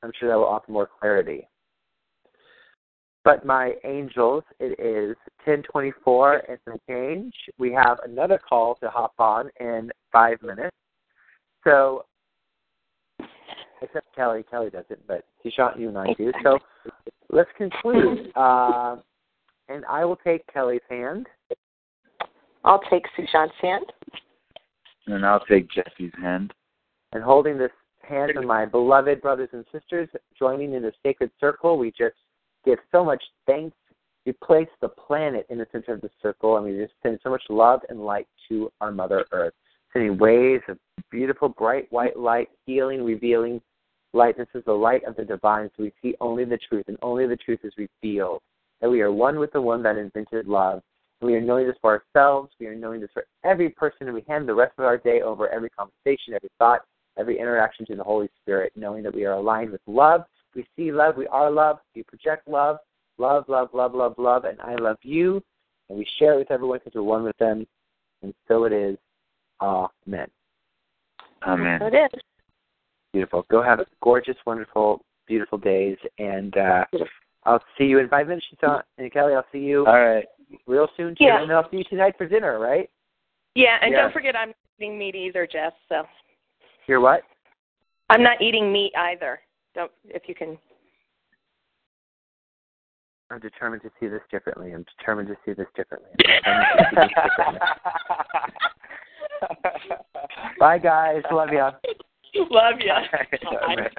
[0.03, 1.47] I'm sure that will offer more clarity.
[3.23, 5.15] But my angels, it is
[5.45, 7.33] 1024 and some change.
[7.57, 10.75] We have another call to hop on in five minutes.
[11.63, 12.05] So,
[13.81, 16.31] except Kelly, Kelly doesn't, but Sushant, you and I do.
[16.43, 16.59] So
[17.29, 18.31] let's conclude.
[18.35, 18.97] Uh,
[19.69, 21.27] and I will take Kelly's hand.
[22.63, 23.85] I'll take Sushant's hand.
[25.07, 26.53] And I'll take Jesse's hand.
[27.13, 27.71] And holding this
[28.07, 32.15] hand of my beloved brothers and sisters, joining in the sacred circle, we just
[32.65, 33.75] give so much thanks.
[34.25, 37.29] We place the planet in the center of the circle, and we just send so
[37.29, 39.53] much love and light to our Mother Earth,
[39.93, 40.77] sending waves of
[41.09, 43.61] beautiful, bright white light, healing, revealing
[44.13, 44.37] light.
[44.37, 47.27] This is the light of the divine, so we see only the truth, and only
[47.27, 48.41] the truth is revealed.
[48.81, 50.81] That we are one with the one that invented love.
[51.21, 52.51] And we are knowing this for ourselves.
[52.59, 55.21] We are knowing this for every person, and we hand the rest of our day
[55.21, 56.81] over every conversation, every thought,
[57.17, 60.23] every interaction to the Holy Spirit, knowing that we are aligned with love.
[60.55, 62.77] We see love, we are love, we project love,
[63.17, 65.41] love, love, love, love, love, and I love you.
[65.89, 67.65] And we share it with everyone because we're one with them.
[68.21, 68.97] And so it is.
[69.63, 70.27] Amen.
[71.47, 71.79] Amen.
[71.79, 72.09] So it is.
[73.13, 73.45] Beautiful.
[73.49, 75.97] Go have gorgeous, wonderful, beautiful days.
[76.19, 76.83] And uh,
[77.45, 78.81] I'll see you in five minutes, Sushant.
[78.97, 80.25] And Kelly, I'll see you All right.
[80.67, 81.25] real soon, too.
[81.25, 81.41] Yeah.
[81.41, 82.89] And I'll see you tonight for dinner, right?
[83.55, 84.03] Yeah, and Yeah.
[84.03, 85.73] don't forget I'm eating meat either, Jess.
[85.89, 86.03] So
[86.87, 87.23] Hear what?
[88.09, 89.39] I'm not eating meat either.
[89.73, 90.57] Don't if you can.
[93.31, 94.73] I'm determined to see this differently.
[94.73, 96.09] I'm determined to see this differently.
[100.59, 101.23] Bye, guys.
[101.31, 101.71] Love ya.
[102.35, 103.01] Love ya.
[103.43, 103.75] Bye.
[103.75, 103.91] Bye.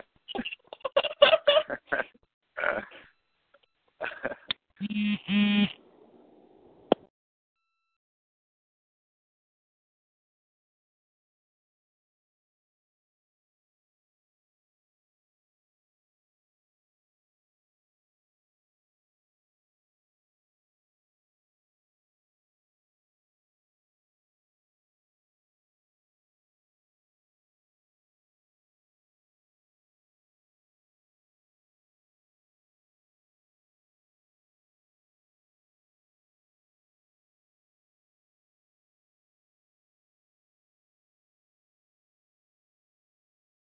[4.80, 5.68] Bye.